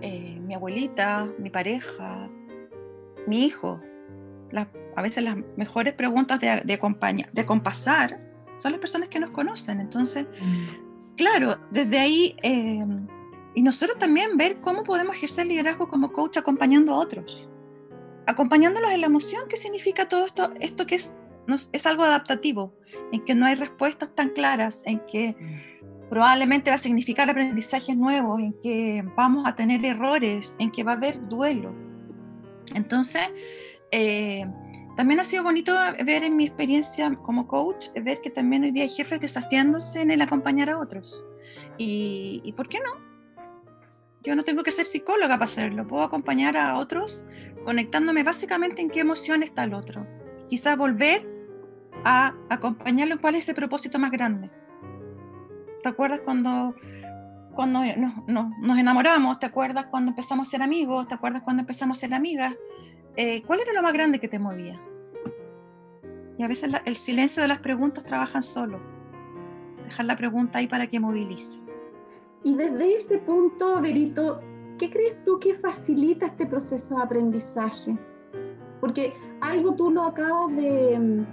[0.01, 2.29] eh, mi abuelita, mi pareja,
[3.27, 3.81] mi hijo.
[4.95, 8.19] a veces las mejores preguntas de, de, de compasar
[8.57, 9.79] son las personas que nos conocen.
[9.79, 11.15] Entonces, mm.
[11.15, 13.07] claro, desde ahí, em,
[13.53, 17.49] y nosotros también ver cómo podemos ejercer liderazgo como coach acompañando a otros
[18.27, 20.53] acompañándolos en la emoción, ¿qué significa todo esto?
[20.59, 21.17] Esto que es,
[21.71, 22.77] es algo adaptativo,
[23.11, 25.35] en que no hay respuestas tan claras, en que
[26.09, 30.91] probablemente va a significar aprendizajes nuevos, en que vamos a tener errores, en que va
[30.93, 31.73] a haber duelo.
[32.75, 33.23] Entonces,
[33.91, 34.45] eh,
[34.97, 38.83] también ha sido bonito ver en mi experiencia como coach, ver que también hoy día
[38.83, 41.25] hay jefes desafiándose en el acompañar a otros.
[41.77, 43.07] ¿Y, y por qué no?
[44.23, 47.25] Yo no tengo que ser psicóloga para hacerlo, puedo acompañar a otros
[47.67, 50.07] conectándome básicamente en qué emoción está el otro.
[50.47, 51.27] Quizás volver
[52.05, 54.49] a acompañarlo en cuál es ese propósito más grande.
[55.83, 56.75] ¿Te acuerdas cuando,
[57.53, 57.81] cuando
[58.25, 59.39] nos, enamoramos?
[59.39, 61.09] ¿Te acuerdas cuando empezamos a ser amigos?
[61.09, 62.55] ¿Te acuerdas cuando empezamos a ser amigas?
[63.17, 64.79] Eh, ¿Cuál era lo más grande que te movía?
[66.37, 68.79] Y a veces el silencio de las preguntas trabajan solo.
[69.83, 71.59] Dejar la pregunta ahí para que movilice.
[72.45, 74.39] Y desde ese punto, Verito,
[74.77, 77.97] ¿qué crees tú que facilita este proceso de aprendizaje?
[78.79, 81.25] Porque algo tú lo acabas de,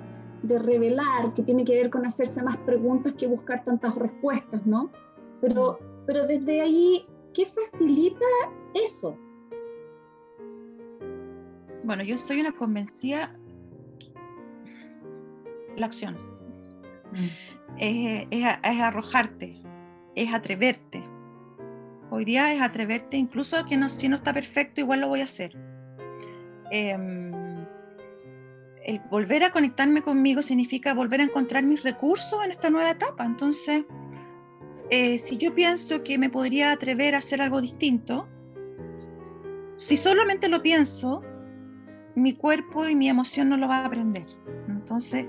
[0.43, 4.91] de, revelar, que tiene que ver con hacerse más preguntas que buscar tantas respuestas, ¿no?
[5.41, 8.25] Pero, pero desde ahí, ¿qué facilita
[8.75, 9.17] eso?
[11.85, 13.37] Bueno, yo soy una convencida,
[15.77, 16.17] la acción.
[17.13, 17.29] Mm.
[17.79, 19.61] Es, es, es arrojarte,
[20.15, 21.03] es atreverte,
[22.11, 25.25] Hoy día es atreverte, incluso que no, si no está perfecto, igual lo voy a
[25.25, 25.57] hacer.
[26.71, 27.33] Em,
[28.85, 33.25] el volver a conectarme conmigo significa volver a encontrar mis recursos en esta nueva etapa.
[33.25, 33.85] Entonces,
[34.91, 38.29] eh, si yo pienso que me podría atrever a hacer algo distinto,
[39.77, 41.23] si solamente lo pienso,
[42.15, 44.27] mi cuerpo y mi emoción no lo va a aprender.
[44.69, 45.27] Entonces,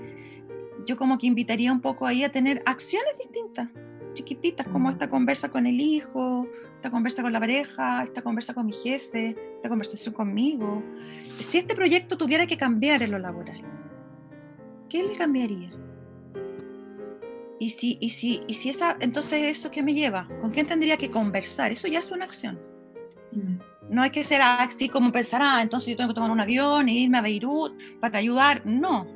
[0.86, 3.68] yo como que invitaría un poco ahí a tener acciones distintas
[4.16, 8.66] chiquititas como esta conversa con el hijo, esta conversa con la pareja, esta conversa con
[8.66, 10.82] mi jefe, esta conversación conmigo.
[11.38, 13.60] Si este proyecto tuviera que cambiar en lo laboral,
[14.88, 15.70] ¿qué le cambiaría?
[17.58, 20.96] Y si, y si, y si esa, entonces eso que me lleva, ¿con quién tendría
[20.96, 21.72] que conversar?
[21.72, 22.58] Eso ya es una acción.
[23.32, 23.58] Mm.
[23.88, 26.88] No hay que ser así como pensar, ah, entonces yo tengo que tomar un avión
[26.88, 28.66] e irme a Beirut para ayudar.
[28.66, 29.06] No.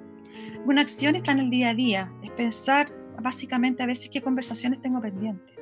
[0.65, 2.13] Una acción está en el día a día.
[2.23, 5.57] Es pensar básicamente a veces qué conversaciones tengo pendientes.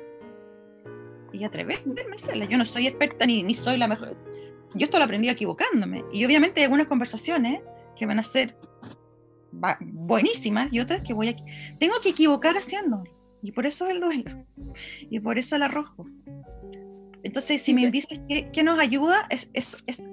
[1.31, 2.49] Y atreverme a hacerlas.
[2.49, 4.17] Yo no soy experta ni, ni soy la mejor.
[4.75, 6.03] Yo esto lo aprendí equivocándome.
[6.11, 7.61] Y obviamente hay algunas conversaciones
[7.95, 8.57] que van a ser
[9.81, 11.35] buenísimas y otras que voy a...
[11.77, 13.03] Tengo que equivocar haciendo.
[13.41, 14.45] Y por eso el duelo.
[15.09, 16.07] Y por eso el arrojo.
[17.23, 20.03] Entonces, si me dices que, nos ayuda, es, es, es,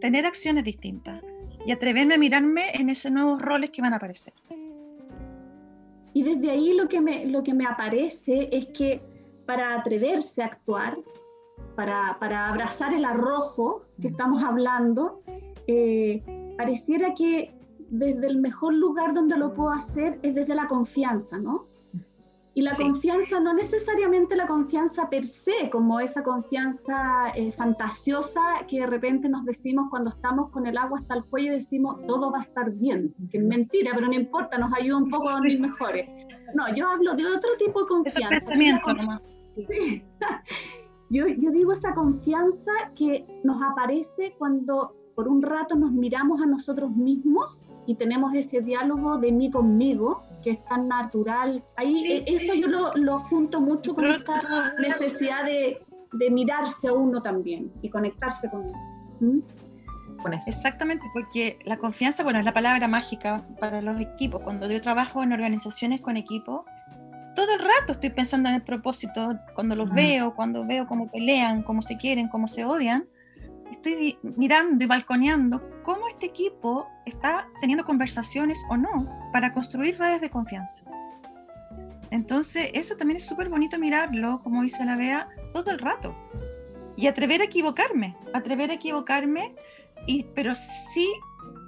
[0.00, 1.22] tener acciones distintas
[1.66, 4.34] y atreverme a mirarme en esos nuevos roles que van a aparecer.
[6.14, 9.00] Y desde ahí lo que me, lo que me aparece es que
[9.46, 10.98] para atreverse a actuar,
[11.74, 15.22] para, para abrazar el arrojo que estamos hablando,
[15.66, 16.22] eh,
[16.56, 17.54] pareciera que
[17.90, 21.67] desde el mejor lugar donde lo puedo hacer es desde la confianza, ¿no?
[22.58, 28.80] Y la confianza, no necesariamente la confianza per se, como esa confianza eh, fantasiosa que
[28.80, 32.32] de repente nos decimos cuando estamos con el agua hasta el cuello y decimos todo
[32.32, 35.34] va a estar bien, que es mentira, pero no importa, nos ayuda un poco a
[35.34, 36.10] dormir mejores.
[36.56, 38.50] No, yo hablo de otro tipo de confianza.
[41.10, 46.46] yo, yo digo esa confianza que nos aparece cuando por un rato nos miramos a
[46.46, 51.62] nosotros mismos y tenemos ese diálogo de mí conmigo, que es tan natural.
[51.76, 56.92] Ahí eh, eso yo lo, lo, junto mucho con esta necesidad de, de, mirarse a
[56.92, 58.78] uno también y conectarse con uno.
[59.20, 59.40] ¿Mm?
[60.46, 64.42] Exactamente, porque la confianza, bueno, es la palabra mágica para los equipos.
[64.42, 66.62] Cuando yo trabajo en organizaciones con equipos,
[67.36, 71.62] todo el rato estoy pensando en el propósito, cuando los veo, cuando veo cómo pelean,
[71.62, 73.06] cómo se quieren, cómo se odian,
[73.70, 80.20] estoy mirando y balconeando cómo este equipo está teniendo conversaciones o no para construir redes
[80.20, 80.84] de confianza.
[82.10, 86.16] Entonces, eso también es súper bonito mirarlo, como dice la Bea, todo el rato.
[86.96, 89.54] Y atrever a equivocarme, atrever a equivocarme,
[90.06, 91.08] y, pero sí,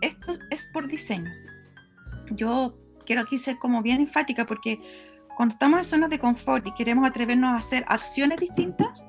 [0.01, 1.31] esto es por diseño.
[2.33, 4.81] Yo quiero aquí ser como bien enfática porque
[5.37, 9.05] cuando estamos en zonas de confort y queremos atrevernos a hacer acciones distintas,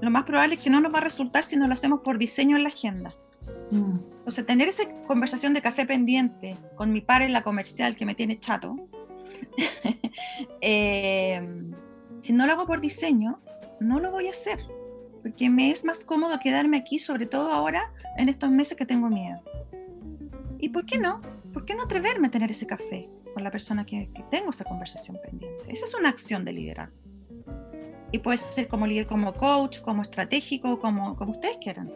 [0.00, 2.18] lo más probable es que no nos va a resultar si no lo hacemos por
[2.18, 3.14] diseño en la agenda.
[3.70, 3.98] Mm.
[4.26, 8.06] O sea, tener esa conversación de café pendiente con mi par en la comercial que
[8.06, 8.76] me tiene chato,
[10.60, 11.70] eh,
[12.20, 13.40] si no lo hago por diseño,
[13.80, 14.60] no lo voy a hacer,
[15.22, 19.08] porque me es más cómodo quedarme aquí, sobre todo ahora, en estos meses que tengo
[19.08, 19.40] miedo.
[20.58, 21.20] ¿Y por qué no?
[21.52, 24.64] ¿Por qué no atreverme a tener ese café con la persona que, que tengo esa
[24.64, 25.64] conversación pendiente?
[25.68, 26.99] Esa es una acción de liderazgo
[28.12, 31.92] y puede ser como líder, como coach, como estratégico, como, como ustedes quieran.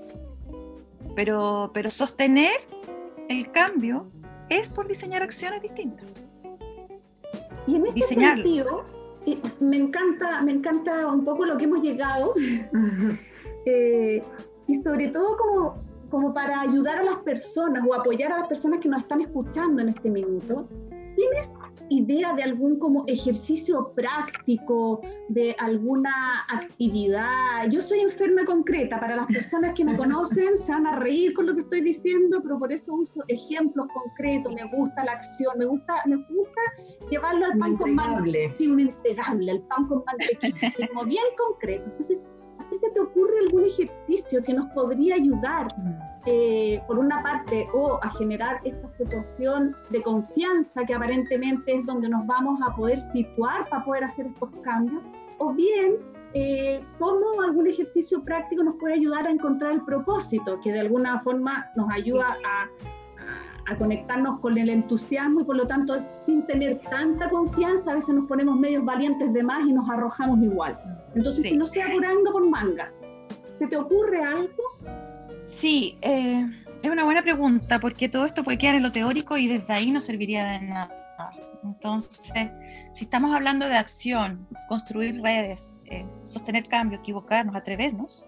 [1.14, 2.53] Pero, pero sostener
[3.29, 4.11] el cambio
[4.48, 6.07] es por diseñar acciones distintas.
[7.66, 8.85] Y en ese sentido,
[9.61, 12.35] me encanta, me encanta un poco lo que hemos llegado
[13.66, 14.22] eh,
[14.66, 15.74] y sobre todo como,
[16.11, 19.81] como para ayudar a las personas o apoyar a las personas que nos están escuchando
[19.83, 20.68] en este minuto.
[21.16, 21.48] ¿Tienes
[21.88, 27.68] idea de algún como ejercicio práctico, de alguna actividad.
[27.70, 31.47] Yo soy enferma concreta, para las personas que me conocen se van a reír con
[31.47, 35.64] lo que estoy diciendo, pero por eso uso ejemplos concretos, me gusta la acción, me
[35.66, 36.61] gusta, me gusta
[37.11, 41.85] llevarlo al pan con mantequilla, sí, un entregable, al pan con mantequilla, como bien concreto.
[41.85, 42.18] Entonces,
[42.64, 45.68] ¿a ti se te ocurre algún ejercicio que nos podría ayudar?
[45.77, 46.14] Mm.
[46.27, 52.09] Eh, por una parte, o a generar esta situación de confianza que aparentemente es donde
[52.09, 55.03] nos vamos a poder situar para poder hacer estos cambios,
[55.38, 55.96] o bien
[56.33, 61.20] eh, cómo algún ejercicio práctico nos puede ayudar a encontrar el propósito, que de alguna
[61.20, 62.68] forma nos ayuda a,
[63.66, 68.14] a, conectarnos con el entusiasmo y por lo tanto sin tener tanta confianza a veces
[68.14, 70.79] nos ponemos medios valientes de más y nos arrojamos igual.
[71.14, 72.92] Entonces, si no sea por por manga,
[73.59, 74.62] ¿se te ocurre algo?
[75.42, 76.46] Sí, eh,
[76.83, 79.90] es una buena pregunta porque todo esto puede quedar en lo teórico y desde ahí
[79.90, 81.05] no serviría de nada.
[81.62, 82.33] Entonces,
[82.92, 88.27] si estamos hablando de acción, construir redes, eh, sostener cambio, equivocarnos, atrevernos,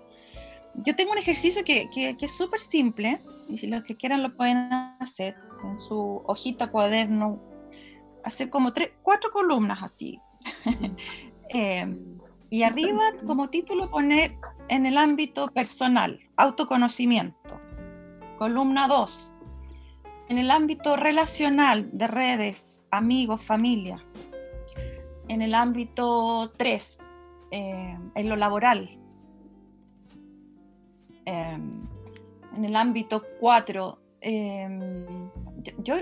[0.79, 1.89] yo tengo un ejercicio que,
[2.21, 7.41] es súper simple y si los que quieran lo pueden hacer en su hojita, cuaderno,
[8.24, 8.72] hacer como
[9.03, 10.20] cuatro columnas así.
[11.55, 11.87] eh,
[12.51, 14.37] y arriba como título poner
[14.68, 17.61] en el ámbito personal, autoconocimiento.
[18.39, 19.35] Columna 2.
[20.29, 24.05] En el ámbito relacional de redes, amigos, familia.
[25.29, 27.09] En el ámbito 3,
[27.51, 28.99] eh, en lo laboral.
[31.27, 31.87] Em,
[32.55, 35.29] en el ámbito 4, em,
[35.79, 35.97] yo,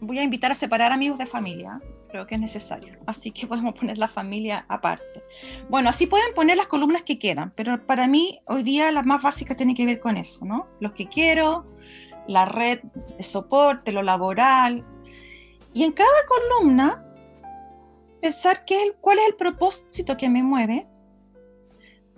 [0.00, 1.80] voy a invitar a separar amigos de familia.
[2.08, 2.98] creo que es necesario.
[3.06, 5.22] Así que podemos poner la familia aparte.
[5.68, 9.22] Bueno, así pueden poner las columnas que quieran, pero para mí hoy día las más
[9.22, 10.66] básicas tienen que ver con eso, ¿no?
[10.80, 11.66] Los que quiero,
[12.26, 12.80] la red
[13.16, 14.84] de soporte, lo laboral.
[15.72, 17.04] Y en cada columna,
[18.20, 20.88] pensar qué es cuál es el propósito que me mueve.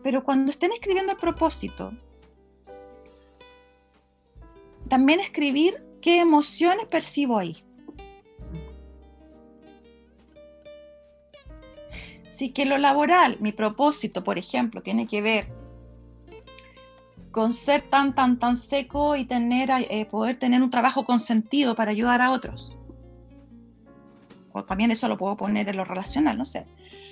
[0.03, 1.93] Pero cuando estén escribiendo el propósito,
[4.93, 7.65] también escribir qué emociones percibo ahí.
[12.29, 15.49] Si que lo laboral, mi propósito, por ejemplo, tiene que ver
[17.31, 21.75] con ser tan, tan, tan seco y tener, eh, poder tener un trabajo con sentido
[21.75, 22.77] para ayudar a otros.
[24.53, 26.67] O también eso lo puedo poner en lo relacional, no sé.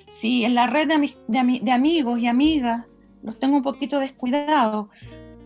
[0.07, 2.85] Si en la red de, de amigos y amigas
[3.23, 4.89] los tengo un poquito descuidados,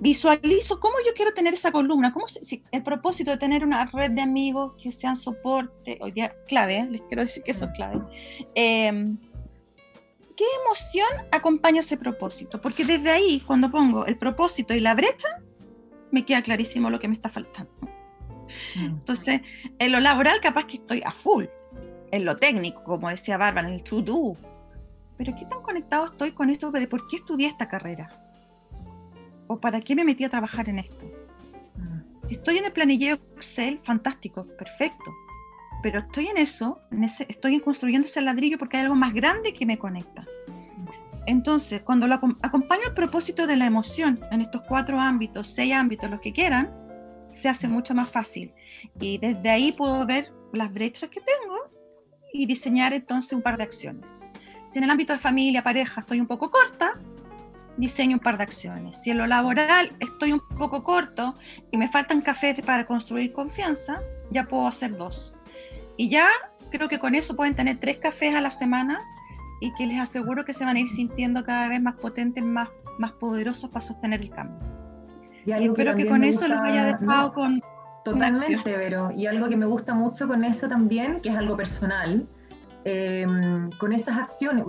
[0.00, 4.10] visualizo cómo yo quiero tener esa columna, cómo si, el propósito de tener una red
[4.10, 6.88] de amigos que sean soporte, hoy día clave, ¿eh?
[6.90, 8.00] les quiero decir que eso es clave.
[8.54, 9.18] Em,
[10.36, 12.60] ¿Qué emoción acompaña ese propósito?
[12.60, 15.28] Porque desde ahí, cuando pongo el propósito y la brecha,
[16.10, 17.72] me queda clarísimo lo que me está faltando.
[18.74, 18.84] Mm.
[18.84, 19.42] Entonces,
[19.78, 21.44] en lo laboral capaz que estoy a full,
[22.10, 24.34] en lo técnico, como decía Bárbara, en el to-do.
[25.16, 28.23] Pero ¿qué tan conectado estoy con esto de por qué estudié esta carrera?
[29.46, 31.06] ¿O para qué me metí a trabajar en esto?
[31.76, 32.26] Mm.
[32.26, 35.12] Si estoy en el planillero Excel, fantástico, perfecto.
[35.82, 39.52] Pero estoy en eso, en ese, estoy construyendo ese ladrillo porque hay algo más grande
[39.52, 40.24] que me conecta.
[41.26, 46.10] Entonces, cuando lo acompaño el propósito de la emoción en estos cuatro ámbitos, seis ámbitos,
[46.10, 46.70] los que quieran,
[47.28, 48.52] se hace mucho más fácil.
[49.00, 51.56] Y desde ahí puedo ver las brechas que tengo
[52.32, 54.22] y diseñar entonces un par de acciones.
[54.66, 56.92] Si en el ámbito de familia, pareja, estoy un poco corta,
[57.76, 59.02] diseño un par de acciones.
[59.02, 61.34] Si en lo laboral estoy un poco corto
[61.70, 64.00] y me faltan cafés para construir confianza,
[64.30, 65.34] ya puedo hacer dos.
[65.96, 66.28] Y ya
[66.70, 69.00] creo que con eso pueden tener tres cafés a la semana
[69.60, 72.68] y que les aseguro que se van a ir sintiendo cada vez más potentes, más,
[72.98, 74.58] más poderosos para sostener el cambio.
[75.46, 77.62] Y, espero que, con eso los haya dejado con...
[78.04, 82.26] Totalmente, pero y algo que me gusta mucho con eso también, que es algo personal,
[82.84, 83.26] eh,
[83.80, 84.62] con esas acciones,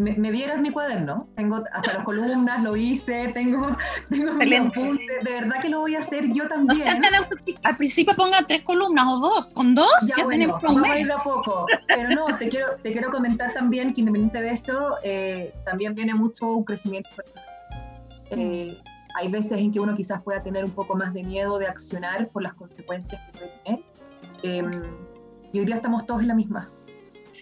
[0.00, 3.76] me, dieras mi cuaderno, tengo hasta las columnas, lo hice, tengo,
[4.08, 7.02] tengo mi apunte, de verdad que lo voy a hacer yo también.
[7.62, 11.22] al principio pongan tres columnas o dos, con dos ya, tenemos vamos a ir a
[11.22, 15.94] poco, pero no, te quiero, te quiero comentar también que independiente de eso, eh, también
[15.94, 17.44] viene mucho un crecimiento personal.
[18.30, 18.80] Eh,
[19.16, 22.28] hay veces en que uno quizás pueda tener un poco más de miedo de accionar
[22.28, 23.82] por las consecuencias que puede tener.
[24.42, 24.70] Em,
[25.52, 26.68] y hoy día estamos todos en la misma.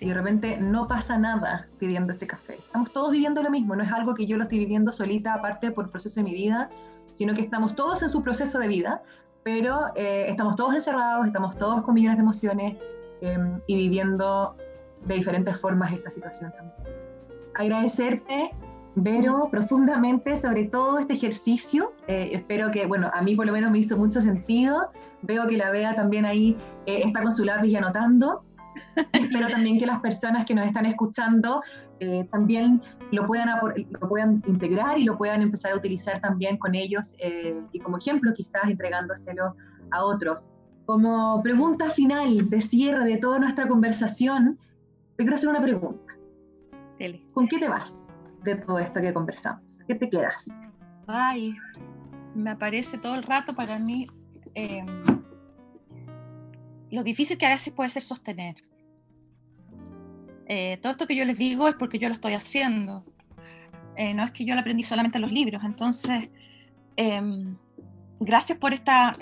[0.01, 2.55] Y de repente no pasa nada pidiendo ese café.
[2.55, 5.71] Estamos todos viviendo lo mismo, no es algo que yo lo estoy viviendo solita aparte
[5.73, 6.71] por el proceso de mi vida,
[7.13, 9.03] sino que estamos todos en su proceso de vida,
[9.43, 12.77] pero eh, estamos todos encerrados, estamos todos con millones de emociones
[13.21, 14.57] em, y viviendo
[15.05, 16.75] de diferentes formas esta situación también.
[17.55, 18.53] Agradecerte,
[18.95, 21.93] Vero, profundamente sobre todo este ejercicio.
[22.09, 24.91] Eh, espero que, bueno, a mí por lo menos me hizo mucho sentido.
[25.23, 28.43] Veo que la Bea también ahí eh, está con su lápiz y anotando.
[29.13, 31.63] Espero también que las personas que nos están escuchando
[32.01, 33.49] eh, también lo puedan,
[34.01, 37.99] lo puedan integrar y lo puedan empezar a utilizar también con ellos eh, y como
[37.99, 39.55] ejemplo quizás entregándoselo
[39.91, 40.49] a otros.
[40.87, 44.59] Como pregunta final de cierre de toda nuestra conversación,
[45.17, 46.15] te quiero hacer una pregunta.
[47.33, 48.09] ¿Con qué te vas
[48.43, 49.81] de todo esto que conversamos?
[49.87, 50.57] ¿Qué te quedas?
[51.07, 51.55] Ay,
[52.35, 54.09] me aparece todo el rato para mí
[54.55, 54.85] eh,
[56.91, 58.57] lo difícil que a veces puede ser sostener.
[60.47, 63.05] Eh, todo esto que yo les digo es porque yo lo estoy haciendo.
[63.97, 65.63] Eh, no es que yo lo aprendí solamente en los libros.
[65.65, 66.29] Entonces,
[66.97, 67.57] em,
[68.19, 69.17] gracias por esta,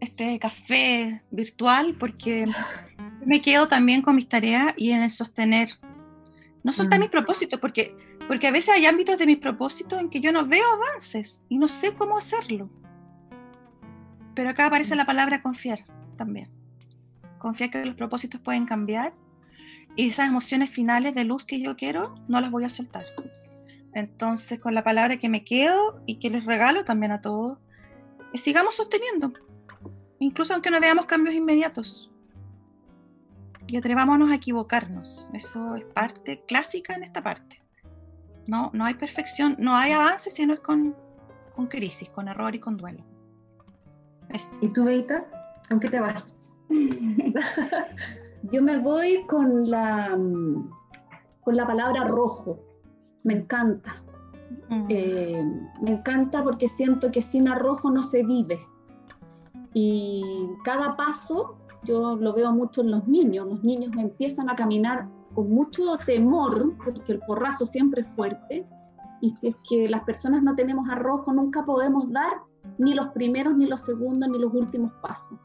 [0.00, 2.46] este café virtual, porque
[3.24, 5.68] me quedo también con mis tareas y en el sostener.
[6.62, 7.02] No soltar mm.
[7.02, 7.94] mis propósitos, porque,
[8.26, 11.58] porque a veces hay ámbitos de mis propósitos en que yo no veo avances y
[11.58, 12.70] no sé cómo hacerlo.
[14.34, 14.98] Pero acá aparece mm.
[14.98, 15.84] la palabra confiar
[16.16, 16.55] también.
[17.38, 19.12] Confiar que los propósitos pueden cambiar
[19.96, 23.04] y esas emociones finales de luz que yo quiero, no las voy a soltar.
[23.94, 27.58] Entonces, con la palabra que me quedo y que les regalo también a todos,
[28.34, 29.32] sigamos sosteniendo,
[30.18, 32.12] incluso aunque no veamos cambios inmediatos.
[33.66, 35.30] Y atrevámonos a equivocarnos.
[35.32, 37.62] Eso es parte clásica en esta parte.
[38.46, 40.94] No, no hay perfección, no hay avance si no es con,
[41.54, 43.04] con crisis, con error y con duelo.
[44.60, 45.24] ¿Y tú, Beita?
[45.68, 46.36] ¿Con qué te vas?
[48.52, 50.16] Yo me voy con la,
[51.42, 52.60] con la palabra rojo.
[53.24, 54.02] Me encanta.
[54.68, 54.86] Mm.
[54.88, 55.44] Eh,
[55.82, 58.60] me encanta porque siento que sin arrojo no se vive.
[59.74, 60.22] Y
[60.64, 63.46] cada paso yo lo veo mucho en los niños.
[63.46, 68.66] Los niños empiezan a caminar con mucho temor, porque el porrazo siempre es fuerte,
[69.20, 72.32] y si es que las personas no tenemos arrojo, nunca podemos dar
[72.78, 75.38] ni los primeros, ni los segundos, ni los últimos pasos.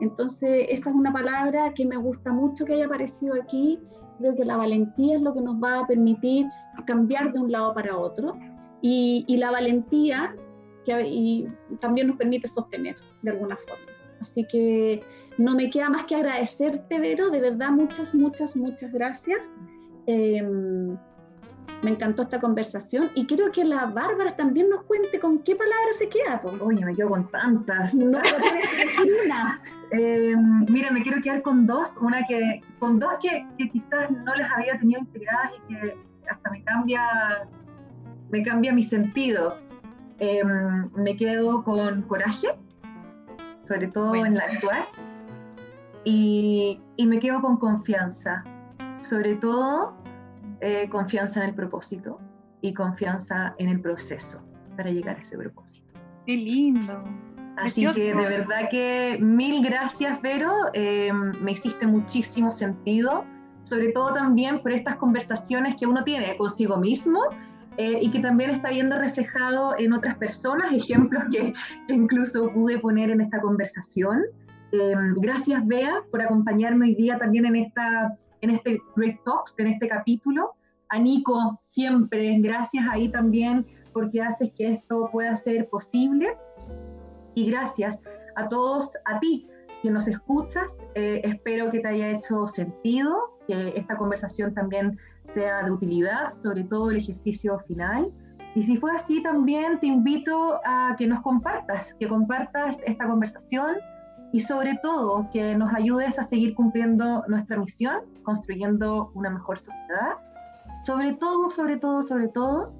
[0.00, 3.78] Entonces, esa es una palabra que me gusta mucho que haya aparecido aquí.
[4.18, 6.46] Creo que la valentía es lo que nos va a permitir
[6.86, 8.36] cambiar de un lado para otro.
[8.82, 10.34] Y, la valentía
[11.80, 13.84] también nos permite sostener de alguna forma.
[14.20, 15.00] Así que
[15.38, 17.30] no me queda más que agradecerte, Vero.
[17.30, 19.50] De verdad, muchas, muchas, muchas gracias.
[20.06, 20.96] Em,
[21.82, 25.92] me encantó esta conversación y quiero que la Bárbara también nos cuente con qué palabra
[25.98, 26.40] se queda.
[26.60, 27.94] Oye, me quedo con tantas.
[27.94, 29.62] No, elegir una.
[29.92, 31.96] Em, mira, me quiero quedar con dos.
[31.98, 35.96] Una que, con dos que, que, quizás no les había tenido integradas y que
[36.28, 37.48] hasta me cambia,
[38.30, 39.56] me cambia mi sentido.
[40.18, 42.48] Em, me quedo con coraje,
[43.68, 44.84] sobre todo en la actual.
[46.04, 48.42] Y, y me quedo con confianza,
[49.02, 49.95] sobre todo
[50.60, 52.18] eh, confianza en el propósito
[52.60, 54.44] y confianza en el proceso
[54.76, 55.86] para llegar a ese propósito.
[56.26, 57.04] Qué lindo.
[57.56, 60.52] Así que de verdad que mil gracias, Vero.
[60.74, 63.24] Eh, me hiciste muchísimo sentido,
[63.62, 67.20] sobre todo también por estas conversaciones que uno tiene consigo mismo
[67.78, 71.54] eh, y que también está viendo reflejado en otras personas, ejemplos que,
[71.88, 74.22] que incluso pude poner en esta conversación.
[75.16, 79.88] Gracias, Bea, por acompañarme hoy día también en esta en este Great Talks, en este
[79.88, 80.54] capítulo.
[80.88, 86.36] A Nico, siempre, gracias ahí también porque haces que esto pueda ser posible.
[87.34, 88.00] Y gracias
[88.36, 89.48] a todos, a ti
[89.82, 90.84] que nos escuchas.
[90.94, 96.64] Eh, espero que te haya hecho sentido, que esta conversación también sea de utilidad, sobre
[96.64, 98.12] todo el ejercicio final.
[98.54, 103.76] Y si fue así, también te invito a que nos compartas, que compartas esta conversación
[104.36, 110.18] y sobre todo que nos ayudes a seguir cumpliendo nuestra misión, construyendo una mejor sociedad.
[110.84, 112.70] Sobre todo, sobre todo, sobre todo,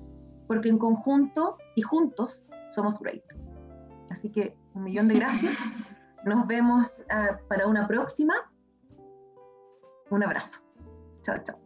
[0.49, 3.23] porque en conjunto y juntos somos great.
[4.11, 5.59] Así que un millón de gracias.
[6.27, 8.35] Nos vemos uh, para una próxima.
[10.11, 10.61] Un abrazo.
[11.23, 11.66] Chao, chao.